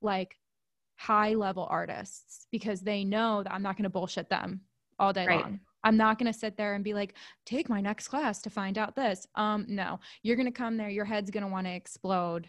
[0.00, 0.38] like
[0.96, 4.60] high level artists because they know that i'm not going to bullshit them
[4.98, 5.44] all day Right.
[5.44, 5.60] long.
[5.84, 7.14] I'm not going to sit there and be like
[7.44, 9.26] take my next class to find out this.
[9.34, 12.48] Um no you're going to come there your head's going to want to explode.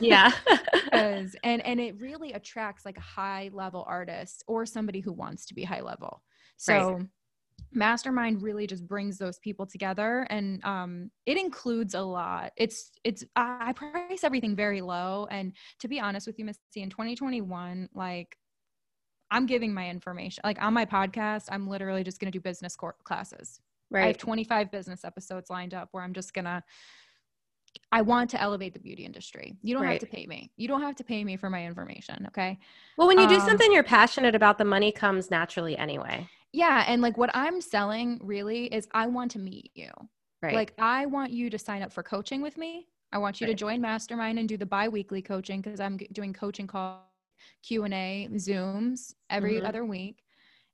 [0.00, 0.30] Yeah.
[0.92, 5.54] and and it really attracts like a high level artist or somebody who wants to
[5.54, 6.22] be high level.
[6.56, 7.00] So
[7.72, 12.52] mastermind really just brings those people together and um it includes a lot.
[12.56, 15.26] It's it's I price everything very low.
[15.30, 18.36] And to be honest with you missy in 2021 like
[19.30, 22.76] i'm giving my information like on my podcast i'm literally just going to do business
[23.04, 23.60] classes
[23.90, 24.04] Right.
[24.04, 26.64] I have 25 business episodes lined up where I'm just gonna
[27.92, 29.54] I want to elevate the beauty industry.
[29.62, 29.92] You don't Right.
[30.00, 30.50] have to pay me.
[30.56, 32.58] You don't have to pay me for my information, okay?
[32.96, 36.26] Well, when you do um, something you're passionate about, the money comes naturally anyway.
[36.52, 39.90] Yeah, and like what I'm selling really is I want to meet you.
[40.42, 40.54] Right.
[40.54, 42.88] Like I want you to sign up for coaching with me.
[43.12, 46.66] I want you to join Mastermind and do the bi-weekly coaching because I'm doing coaching
[46.66, 47.05] call
[47.62, 49.66] Q&A Zooms every Mhm.
[49.68, 50.22] other week.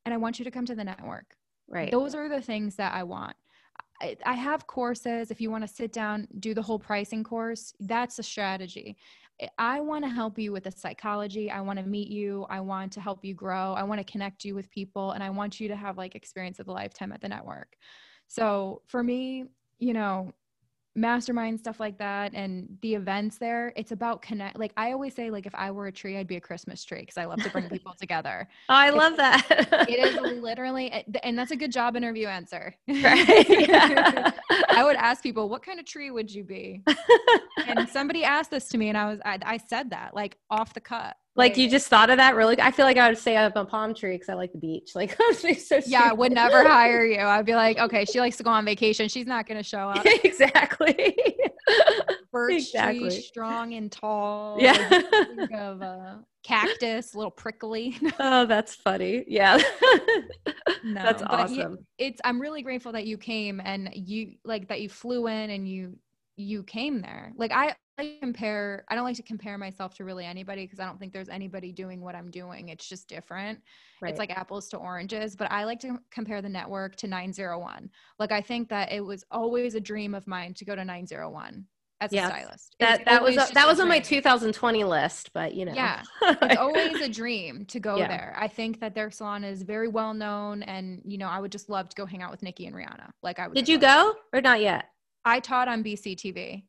[0.05, 1.37] And I want you to come to the network.
[1.69, 1.91] right.
[1.91, 3.37] Those are the things that I want.
[4.01, 5.31] I, I have courses.
[5.31, 8.97] If you want to sit down, do the whole pricing course, that's a strategy.
[9.41, 11.51] I- I want to help you with the psychology.
[11.51, 12.45] I want to meet you.
[12.51, 13.73] I want to help you grow.
[13.75, 16.59] I want to connect you with people and I want you to have like experience
[16.59, 17.77] of a lifetime at the network.
[18.29, 19.47] So for me,
[19.79, 20.33] you know,
[20.95, 24.59] mastermind stuff like that and the events there, it's about connect.
[24.59, 27.01] Like I always say, like if I were a tree, I'd be a Christmas tree
[27.01, 28.49] because I love to bring people together.
[28.69, 29.87] oh, I it's- love that.
[29.89, 32.75] It is literally, eh, and that's a good job interview answer.
[32.89, 33.49] right.
[33.73, 34.33] Yeah.
[34.69, 36.83] I would ask people, what kind of tree would you be?
[37.67, 40.75] And somebody asked this to me, and I was, I, I said that like off
[40.75, 41.17] the cut.
[41.35, 42.61] Like you just thought of that really?
[42.61, 44.93] I feel like I would stay up a palm tree because I like the beach.
[44.95, 45.17] Like
[45.59, 47.21] so yeah, I would never hire you.
[47.21, 49.09] I'd be like, okay, she likes to go on vacation.
[49.09, 50.05] She's not going to show up.
[50.25, 51.17] exactly.
[52.31, 53.09] Birch Exactly.
[53.09, 54.59] tree, strong and tall.
[54.61, 54.75] Yeah.
[55.55, 57.97] Of a cactus, a little prickly.
[58.21, 59.25] oh, that's funny.
[59.27, 59.59] Yeah.
[60.85, 61.79] No, that's awesome.
[61.99, 65.67] it's I'm really grateful that you came and you like that you flew in and
[65.69, 65.97] you
[66.43, 67.33] you came there.
[67.37, 70.87] Like I, I compare I don't like to compare myself to really anybody because I
[70.87, 72.69] don't think there's anybody doing what I'm doing.
[72.69, 73.61] It's just different.
[74.01, 74.11] Right.
[74.11, 77.91] It's like apples to oranges, but I like to compare the network to 901.
[78.19, 81.67] Like I think that it was always a dream of mine to go to 901
[82.01, 82.25] as Yes.
[82.25, 82.77] a stylist.
[82.81, 85.73] That that was always that was on my 2020 list, but you know.
[85.75, 88.09] Yeah, it's always a dream to go Yeah.
[88.09, 88.37] there.
[88.37, 91.69] I think that their salon is very well known, and you know, I would just
[91.69, 93.11] love to go hang out with Nikki and Riawna.
[93.23, 93.55] Like I would.
[93.55, 94.87] Did you go or not yet?
[95.25, 96.65] I taught on BCTV,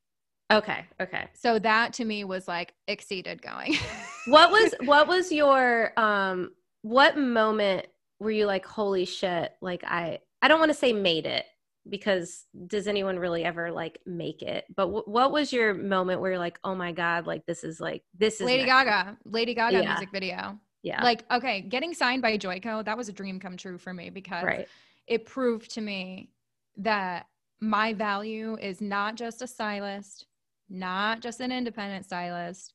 [0.51, 0.85] Okay.
[1.01, 1.27] Okay.
[1.33, 3.75] so that to me was like exceeded going.
[4.27, 6.51] what was what was your um
[6.81, 7.87] what moment
[8.19, 11.45] were you like holy shit like i i don't want to say made it
[11.89, 16.31] because does anyone really ever like make it but w- what was your moment where
[16.31, 19.53] you're like oh my god like this is like this is Lady next Gaga, Lady
[19.53, 19.89] Gaga Yeah.
[19.89, 20.57] music video.
[20.83, 24.09] yeah Like, okay, getting signed by Joico, that was a dream come true for me
[24.09, 24.67] because right
[25.07, 26.29] it proved to me
[26.77, 27.25] that
[27.61, 30.25] my value is not just a stylist,
[30.69, 32.73] not just an independent stylist,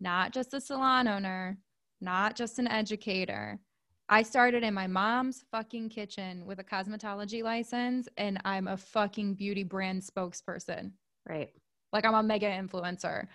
[0.00, 1.58] not just a salon owner,
[2.00, 3.60] not just an educator.
[4.08, 9.34] I started in my mom's fucking kitchen with a cosmetology license, and I'm a fucking
[9.34, 10.92] beauty brand spokesperson.
[11.28, 11.50] right
[11.92, 13.26] Like I'm a mega influencer.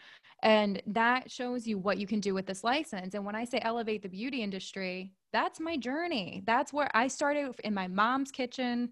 [0.44, 3.14] And that shows you what you can do with this license.
[3.14, 6.44] And when I say elevate the beauty industry, that's my journey.
[6.46, 8.92] That's where I started in my mom's kitchen.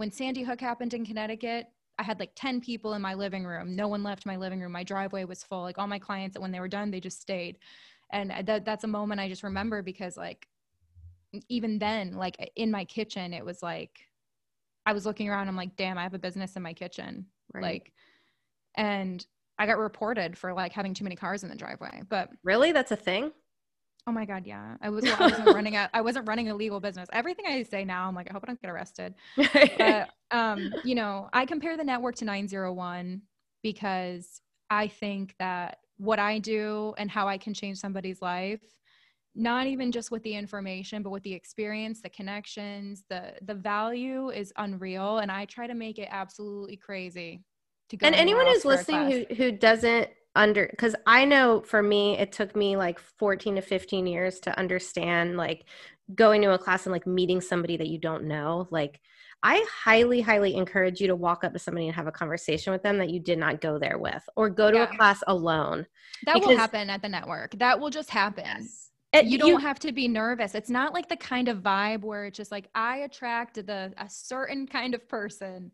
[0.00, 1.66] When Sandy Hook happened in Connecticut,
[1.98, 3.76] I had like 10 people in my living room.
[3.76, 4.72] No one left my living room.
[4.72, 5.60] My driveway was full.
[5.60, 7.58] Like all my clients, when they were done, they just stayed.
[8.10, 10.48] And that, that's a moment I just remember because, like,
[11.50, 14.00] even then, like in my kitchen, it was like,
[14.86, 15.48] I was looking around.
[15.48, 17.92] I'm like, damn, I have a business in my kitchen right like
[18.76, 19.26] and
[19.58, 22.92] i got reported for like having too many cars in the driveway but really that's
[22.92, 23.32] a thing
[24.06, 24.76] oh my god yeah.
[24.80, 27.08] I was i wasn't running a i wasn't running a legal business.
[27.12, 29.14] Everything i say now i'm like i hope i don't get arrested.
[29.36, 33.22] But um you know i compare the network to 901
[33.62, 34.40] because
[34.70, 38.62] i think that what i do and how i can change somebody's life
[39.34, 44.30] not even just with the information but with the experience the connections the the value
[44.30, 47.42] is unreal and i try to make it absolutely crazy
[47.88, 52.16] to go and anyone who's listening who who doesn't under because i know for me
[52.18, 55.64] it took me like 14 to 15 years to understand like
[56.14, 59.00] going to a class and like meeting somebody that you don't know like
[59.42, 62.82] i highly highly encourage you to walk up to somebody and have a conversation with
[62.82, 64.84] them that you did not go there with or go to Yeah.
[64.84, 65.86] a class alone
[66.26, 68.68] that will happen at the network that will just happen
[69.12, 70.54] And you don't have to be nervous.
[70.54, 74.08] It's not like the kind of vibe where it's just like I attract the a
[74.08, 75.72] certain kind of person.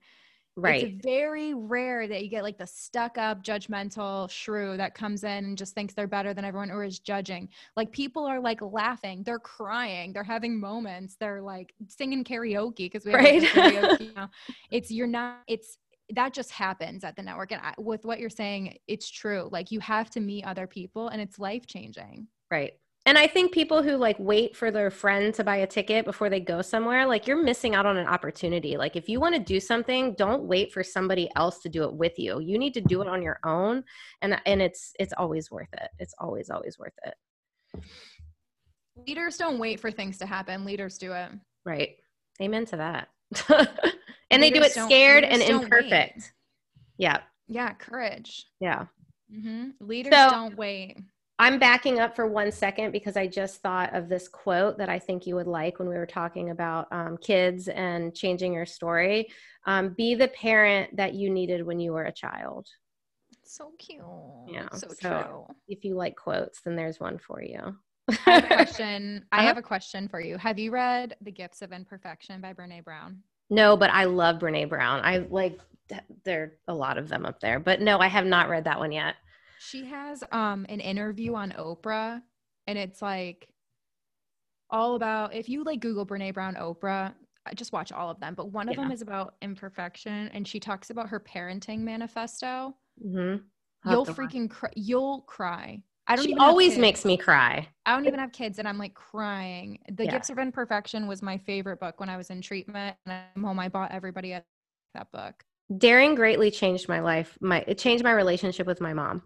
[0.57, 5.24] Right It's very rare that you get like the stuck up, judgmental shrew that comes
[5.24, 7.48] in and just thinks they're better than everyone or is judging.
[7.76, 13.04] Like people are like laughing, they're crying, they're having moments, they're like singing karaoke because
[13.04, 13.42] we have Right.
[13.42, 14.30] karaoke now.
[14.70, 15.40] It's you're not.
[15.46, 15.78] It's
[16.11, 17.52] that just happens at the network.
[17.52, 19.48] And I, with what you're saying, it's true.
[19.50, 22.28] Like you have to meet other people, and it's life changing.
[22.50, 22.74] Right.
[23.07, 26.28] And I think people who like wait for their friend to buy a ticket before
[26.28, 28.76] they go somewhere, like you're missing out on an opportunity.
[28.76, 31.94] Like if you want to do something, don't wait for somebody else to do it
[31.94, 32.40] with you.
[32.40, 33.84] You need to do it on your own
[34.22, 35.88] and and it's it's always worth it.
[36.00, 37.14] It's always always worth it.
[39.07, 40.64] Leaders don't wait for things to happen.
[40.64, 41.30] Leaders do it.
[41.64, 41.90] Right.
[42.42, 43.09] Amen to that.
[44.30, 45.64] and they do it scared and leaders don't wait.
[45.84, 46.32] imperfect.
[46.98, 47.20] Yeah.
[47.46, 48.46] Yeah, courage.
[48.59, 48.86] Yeah.
[49.32, 50.96] hmm Leaders So- don't wait.
[51.39, 54.99] I'm backing up for one second because I just thought of this quote that I
[54.99, 59.28] think you would like when we were talking about um, kids and changing your story.
[59.66, 62.68] Um, be the parent that you needed when you were a child.
[63.45, 64.01] So cute.
[64.49, 65.47] Yeah, So, so- true.
[65.68, 67.76] If you like quotes, then there's one for you.
[68.09, 69.24] I have a question.
[69.30, 69.47] I Uh-huh.
[69.49, 70.39] have a question for you.
[70.39, 73.18] Have you read The Gifts of Imperfection by Brene Brown?
[73.51, 75.01] no, but I love Brene Brown.
[75.05, 75.61] I like,
[76.24, 78.80] there are a lot of them up there, but no, I have not read that
[78.80, 79.14] one yet.
[79.59, 82.22] She has um an interview on Oprah
[82.66, 83.48] and it's like
[84.70, 87.14] all about if you like Google Brene Brown Oprah,
[87.46, 88.82] I just watch all of them, but one of Yeah.
[88.82, 92.76] them is about imperfection and she talks about her parenting manifesto.
[93.04, 93.90] Mm-hmm.
[93.90, 94.70] You'll freaking cry.
[94.74, 95.82] You'll cry.
[96.09, 97.68] I don't She even always makes me cry.
[97.84, 99.78] I don't even have kids and I'm like crying.
[99.92, 100.12] The Yeah.
[100.12, 103.59] Gifts of Imperfection was my favorite book when I was in treatment and I'm home.
[103.61, 105.44] I bought everybody that book.
[105.78, 107.36] Daring greatly changed my life.
[107.40, 109.22] My it changed my relationship with my mom.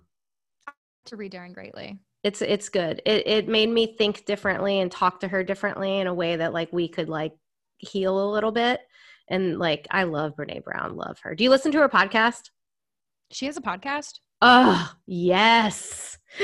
[1.11, 1.99] To read Daring Greatly.
[2.23, 3.03] it's it's good.
[3.05, 6.53] It it made me think differently and talk to her differently in a way that
[6.53, 7.33] like we could like
[7.79, 8.81] heal a little bit.
[9.29, 11.35] And like I love Brene Brown, love her.
[11.35, 12.51] Do you listen to her podcast?
[13.33, 14.21] She has a podcast.
[14.41, 16.17] Oh yes.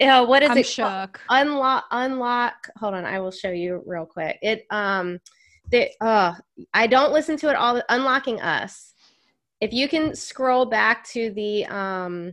[0.00, 0.66] uh, what is I'm it?
[0.66, 1.20] shook.
[1.28, 2.54] Unlock unlock.
[2.76, 4.38] Hold on, I will show you real quick.
[4.42, 5.18] It um
[5.72, 6.34] the uh
[6.72, 8.94] I don't listen to it all unlocking us.
[9.60, 12.32] If you can scroll back to the um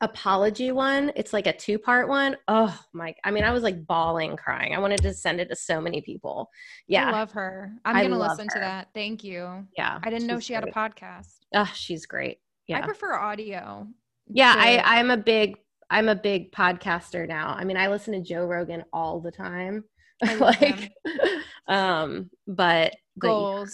[0.00, 2.36] apology one, it's like a two part one.
[2.48, 4.74] Oh my I mean I was like bawling crying.
[4.74, 6.50] I wanted to send it to so many people.
[6.88, 7.08] Yeah.
[7.08, 7.72] I love her.
[7.84, 8.88] I'm I gonna listen to that.
[8.94, 9.66] Thank you.
[9.76, 9.98] yeah.
[10.02, 11.38] I didn't know she had a podcast.
[11.54, 12.38] Oh, she's great.
[12.66, 13.86] yeah I prefer audio.
[14.28, 15.56] Yeah, I to- I'm a big
[15.90, 17.54] I'm a big podcaster now.
[17.56, 19.84] I mean, I listen to Joe Rogan all the time.
[20.24, 20.90] I like
[21.68, 23.64] um but but yeah.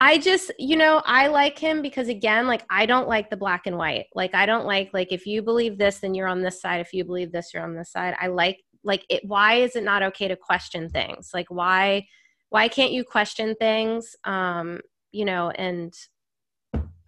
[0.00, 3.66] I just, you know, I like him because again, like I don't like the black
[3.66, 4.06] and white.
[4.14, 6.92] Like I don't like like if you believe this then you're on this side, if
[6.92, 8.14] you believe this you're on this side.
[8.20, 11.30] I like like it why is it not okay to question things?
[11.32, 12.06] Like why
[12.50, 14.80] why can't you question things um,
[15.12, 15.94] you know, and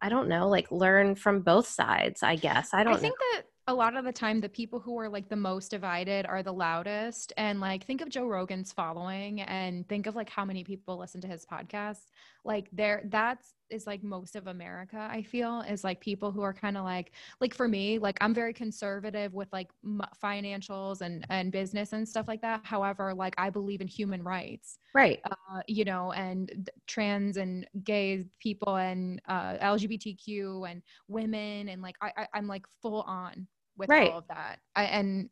[0.00, 2.70] I don't know, like learn from both sides, I guess.
[2.72, 5.28] I don't I think that a lot of the time the people who are like
[5.28, 10.06] the most divided are the loudest and like think of Joe Rogan's following and think
[10.06, 12.06] of like how many people listen to his podcast
[12.44, 16.54] like there that's is like most of America I feel is like people who are
[16.54, 21.26] kind of like like for me like I'm very conservative with like m- financials and
[21.28, 25.20] and business and stuff like that however like I believe in human rights right.
[25.24, 31.96] uh, you know, and trans and gay people and uh, LGBTQ and women and like
[32.00, 34.10] I, I I'm like full on with Right.
[34.10, 34.60] all of that.
[34.74, 35.28] I, and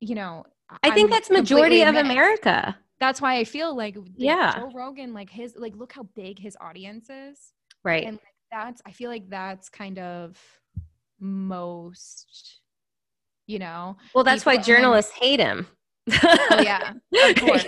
[0.00, 0.44] you know,
[0.82, 2.04] I think I'm that's majority of mixed.
[2.10, 2.76] America.
[3.00, 4.54] That's why I feel like Yeah.
[4.56, 7.52] Joe Rogan, like his like look how big his audience is,
[7.84, 8.04] Right.
[8.04, 10.36] and like that's I feel like that's kind of
[11.20, 12.60] most,
[13.46, 15.66] you know, well, that's why people- then- journalists hate him.
[16.10, 16.92] oh yeah,
[17.30, 17.64] of course.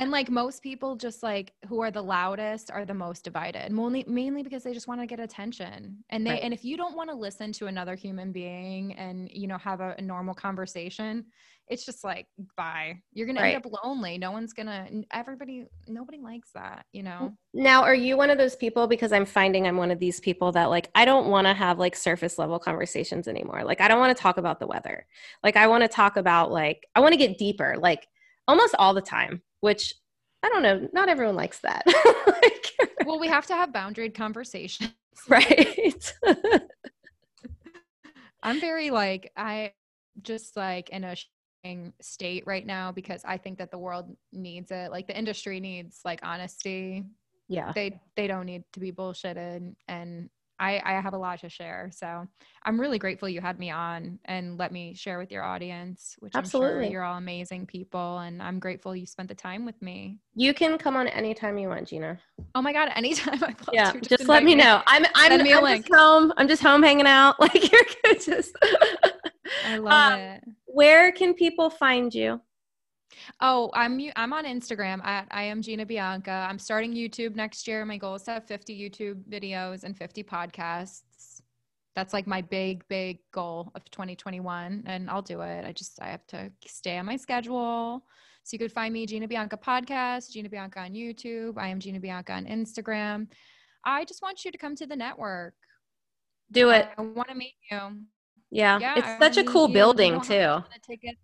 [0.00, 4.04] And like most people, just like who are the loudest are the most divided, mainly
[4.06, 6.04] mainly because they just want to get attention.
[6.10, 6.42] And they Right.
[6.42, 9.80] and if you don't want to listen to another human being and you know have
[9.80, 11.26] a, a normal conversation,
[11.70, 13.00] it's just like bye.
[13.12, 13.54] You're gonna Right.
[13.54, 14.18] end up lonely.
[14.18, 14.88] No one's gonna.
[15.12, 16.86] Everybody, nobody likes that.
[16.92, 17.34] You know.
[17.54, 18.86] Now, are you one of those people?
[18.86, 21.78] Because I'm finding I'm one of these people that like I don't want to have
[21.78, 23.64] like surface level conversations anymore.
[23.64, 25.06] Like I don't want to talk about the weather.
[25.42, 27.76] Like I want to talk about like I want to get deeper.
[27.78, 28.06] Like
[28.46, 29.42] almost all the time.
[29.60, 29.94] Which
[30.42, 30.88] I don't know.
[30.92, 31.82] Not everyone likes that.
[32.26, 34.92] Like, Well, we have to have boundaried conversations.
[35.28, 36.14] right.
[38.42, 39.72] I'm very like I
[40.22, 41.16] just like in a
[42.00, 44.90] state right now because I think that the world needs it.
[44.90, 47.04] Like the industry needs like honesty.
[47.48, 47.72] yeah.
[47.74, 50.30] They they don't need to be bullshitted and
[50.60, 51.90] I, I have a lot to share.
[51.94, 52.26] So
[52.64, 56.34] I'm really grateful you had me on and let me share with your audience, which
[56.34, 56.84] I'm Absolutely.
[56.86, 58.18] sure you're all amazing people.
[58.18, 60.18] And I'm grateful you spent the time with me.
[60.34, 62.18] You can come on anytime you want, Gina.
[62.56, 63.92] Oh my God, anytime I'd love Yeah.
[63.92, 64.00] to.
[64.00, 64.82] Just, let invite me know.
[64.88, 66.32] I'm I'm, Send me a I'm just home.
[66.36, 67.36] I'm just home hanging out.
[67.40, 67.82] Like you're.
[68.18, 68.56] Just
[69.68, 70.44] I love Um, it.
[70.66, 72.40] where can people find you?
[73.40, 76.46] Oh, I'm I'm on Instagram at I am Gina Bianca.
[76.48, 77.84] I'm starting YouTube next year.
[77.84, 81.42] My goal is to have 50 YouTube videos and 50 podcasts.
[81.94, 85.64] That's like my big, big goal of 2021, and I'll do it.
[85.64, 88.04] I just I have to stay on my schedule.
[88.44, 91.58] So you could find me Gina Bianca podcast, Gina Bianca on YouTube.
[91.58, 93.26] I am Gina Bianca on Instagram.
[93.84, 95.54] I just want you to come to the network.
[96.52, 96.88] Do it.
[96.96, 97.78] I want to meet you.
[98.50, 98.80] Yeah.
[98.80, 100.28] Yeah, it's I such a cool building too.
[100.28, 101.16] to spend a ticket.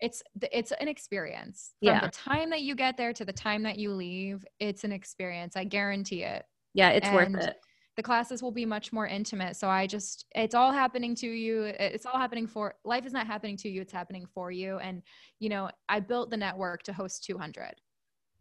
[0.00, 1.72] It's it's an experience.
[1.84, 2.00] From Yeah.
[2.00, 5.56] the time that you get there to the time that you leave, it's an experience.
[5.56, 6.44] I guarantee it.
[6.74, 7.56] Yeah, it's worth it.
[7.96, 9.56] The classes will be much more intimate.
[9.56, 11.64] So I just it's all happening to you.
[11.64, 14.78] It's all happening for life is not happening to you, it's happening for you.
[14.78, 15.02] And
[15.38, 17.74] you know, I built the network to host 200.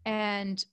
[0.05, 0.63] And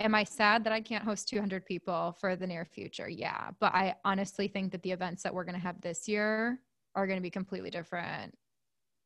[0.00, 3.08] am I sad that I can't host 200 people for the near future?
[3.08, 6.60] Yeah, but I honestly think that the events that we're going to have this year
[6.94, 8.34] are going to be completely different.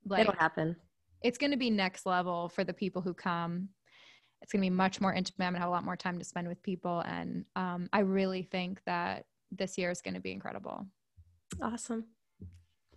[0.06, 0.76] Like It'll happen.
[1.22, 3.68] it's going to be next level for the people who come.
[4.42, 5.46] It's going to be much more intimate.
[5.46, 7.00] I'm going to have a lot more time to spend with people.
[7.00, 10.86] And um, I really think that this year is going to be incredible.
[11.62, 12.04] Awesome.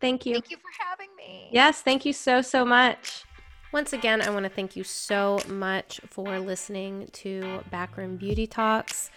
[0.02, 0.34] Thank you.
[0.34, 1.50] Thank you for having me.
[1.52, 3.24] Yes, thank you so, so much.
[3.72, 9.12] Once again, I want to thank you so much for listening to Backroom Beauty Talks.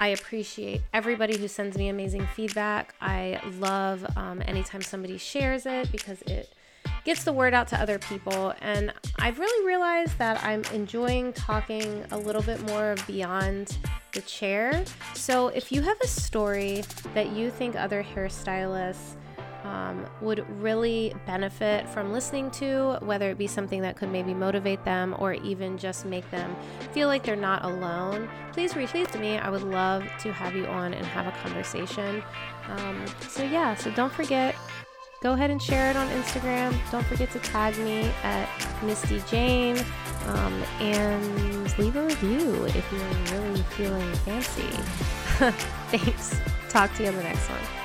[0.00, 2.94] I appreciate everybody who sends me amazing feedback.
[3.02, 6.54] I love um, anytime somebody shares it because it
[7.04, 8.54] gets the word out to other people.
[8.62, 13.76] And I've really realized that I'm enjoying talking a little bit more beyond
[14.12, 14.84] the chair.
[15.14, 16.82] So if you have a story
[17.12, 19.16] that you think other hairstylists
[19.64, 24.84] um, would really benefit from listening to, whether it be something that could maybe motivate
[24.84, 26.56] them or even just make them
[26.92, 29.38] feel like they're not alone, please reach out to me.
[29.38, 32.22] I would love to have you on and have a conversation.
[32.68, 34.54] Um, so, yeah, so don't forget
[35.22, 36.74] go ahead and share it on Instagram.
[36.90, 38.48] Don't forget to tag me at
[38.82, 39.78] Misty Jane
[40.26, 44.62] um, and leave a review if you're really feeling fancy.
[45.90, 46.38] Thanks.
[46.68, 47.79] Talk to you on the next one.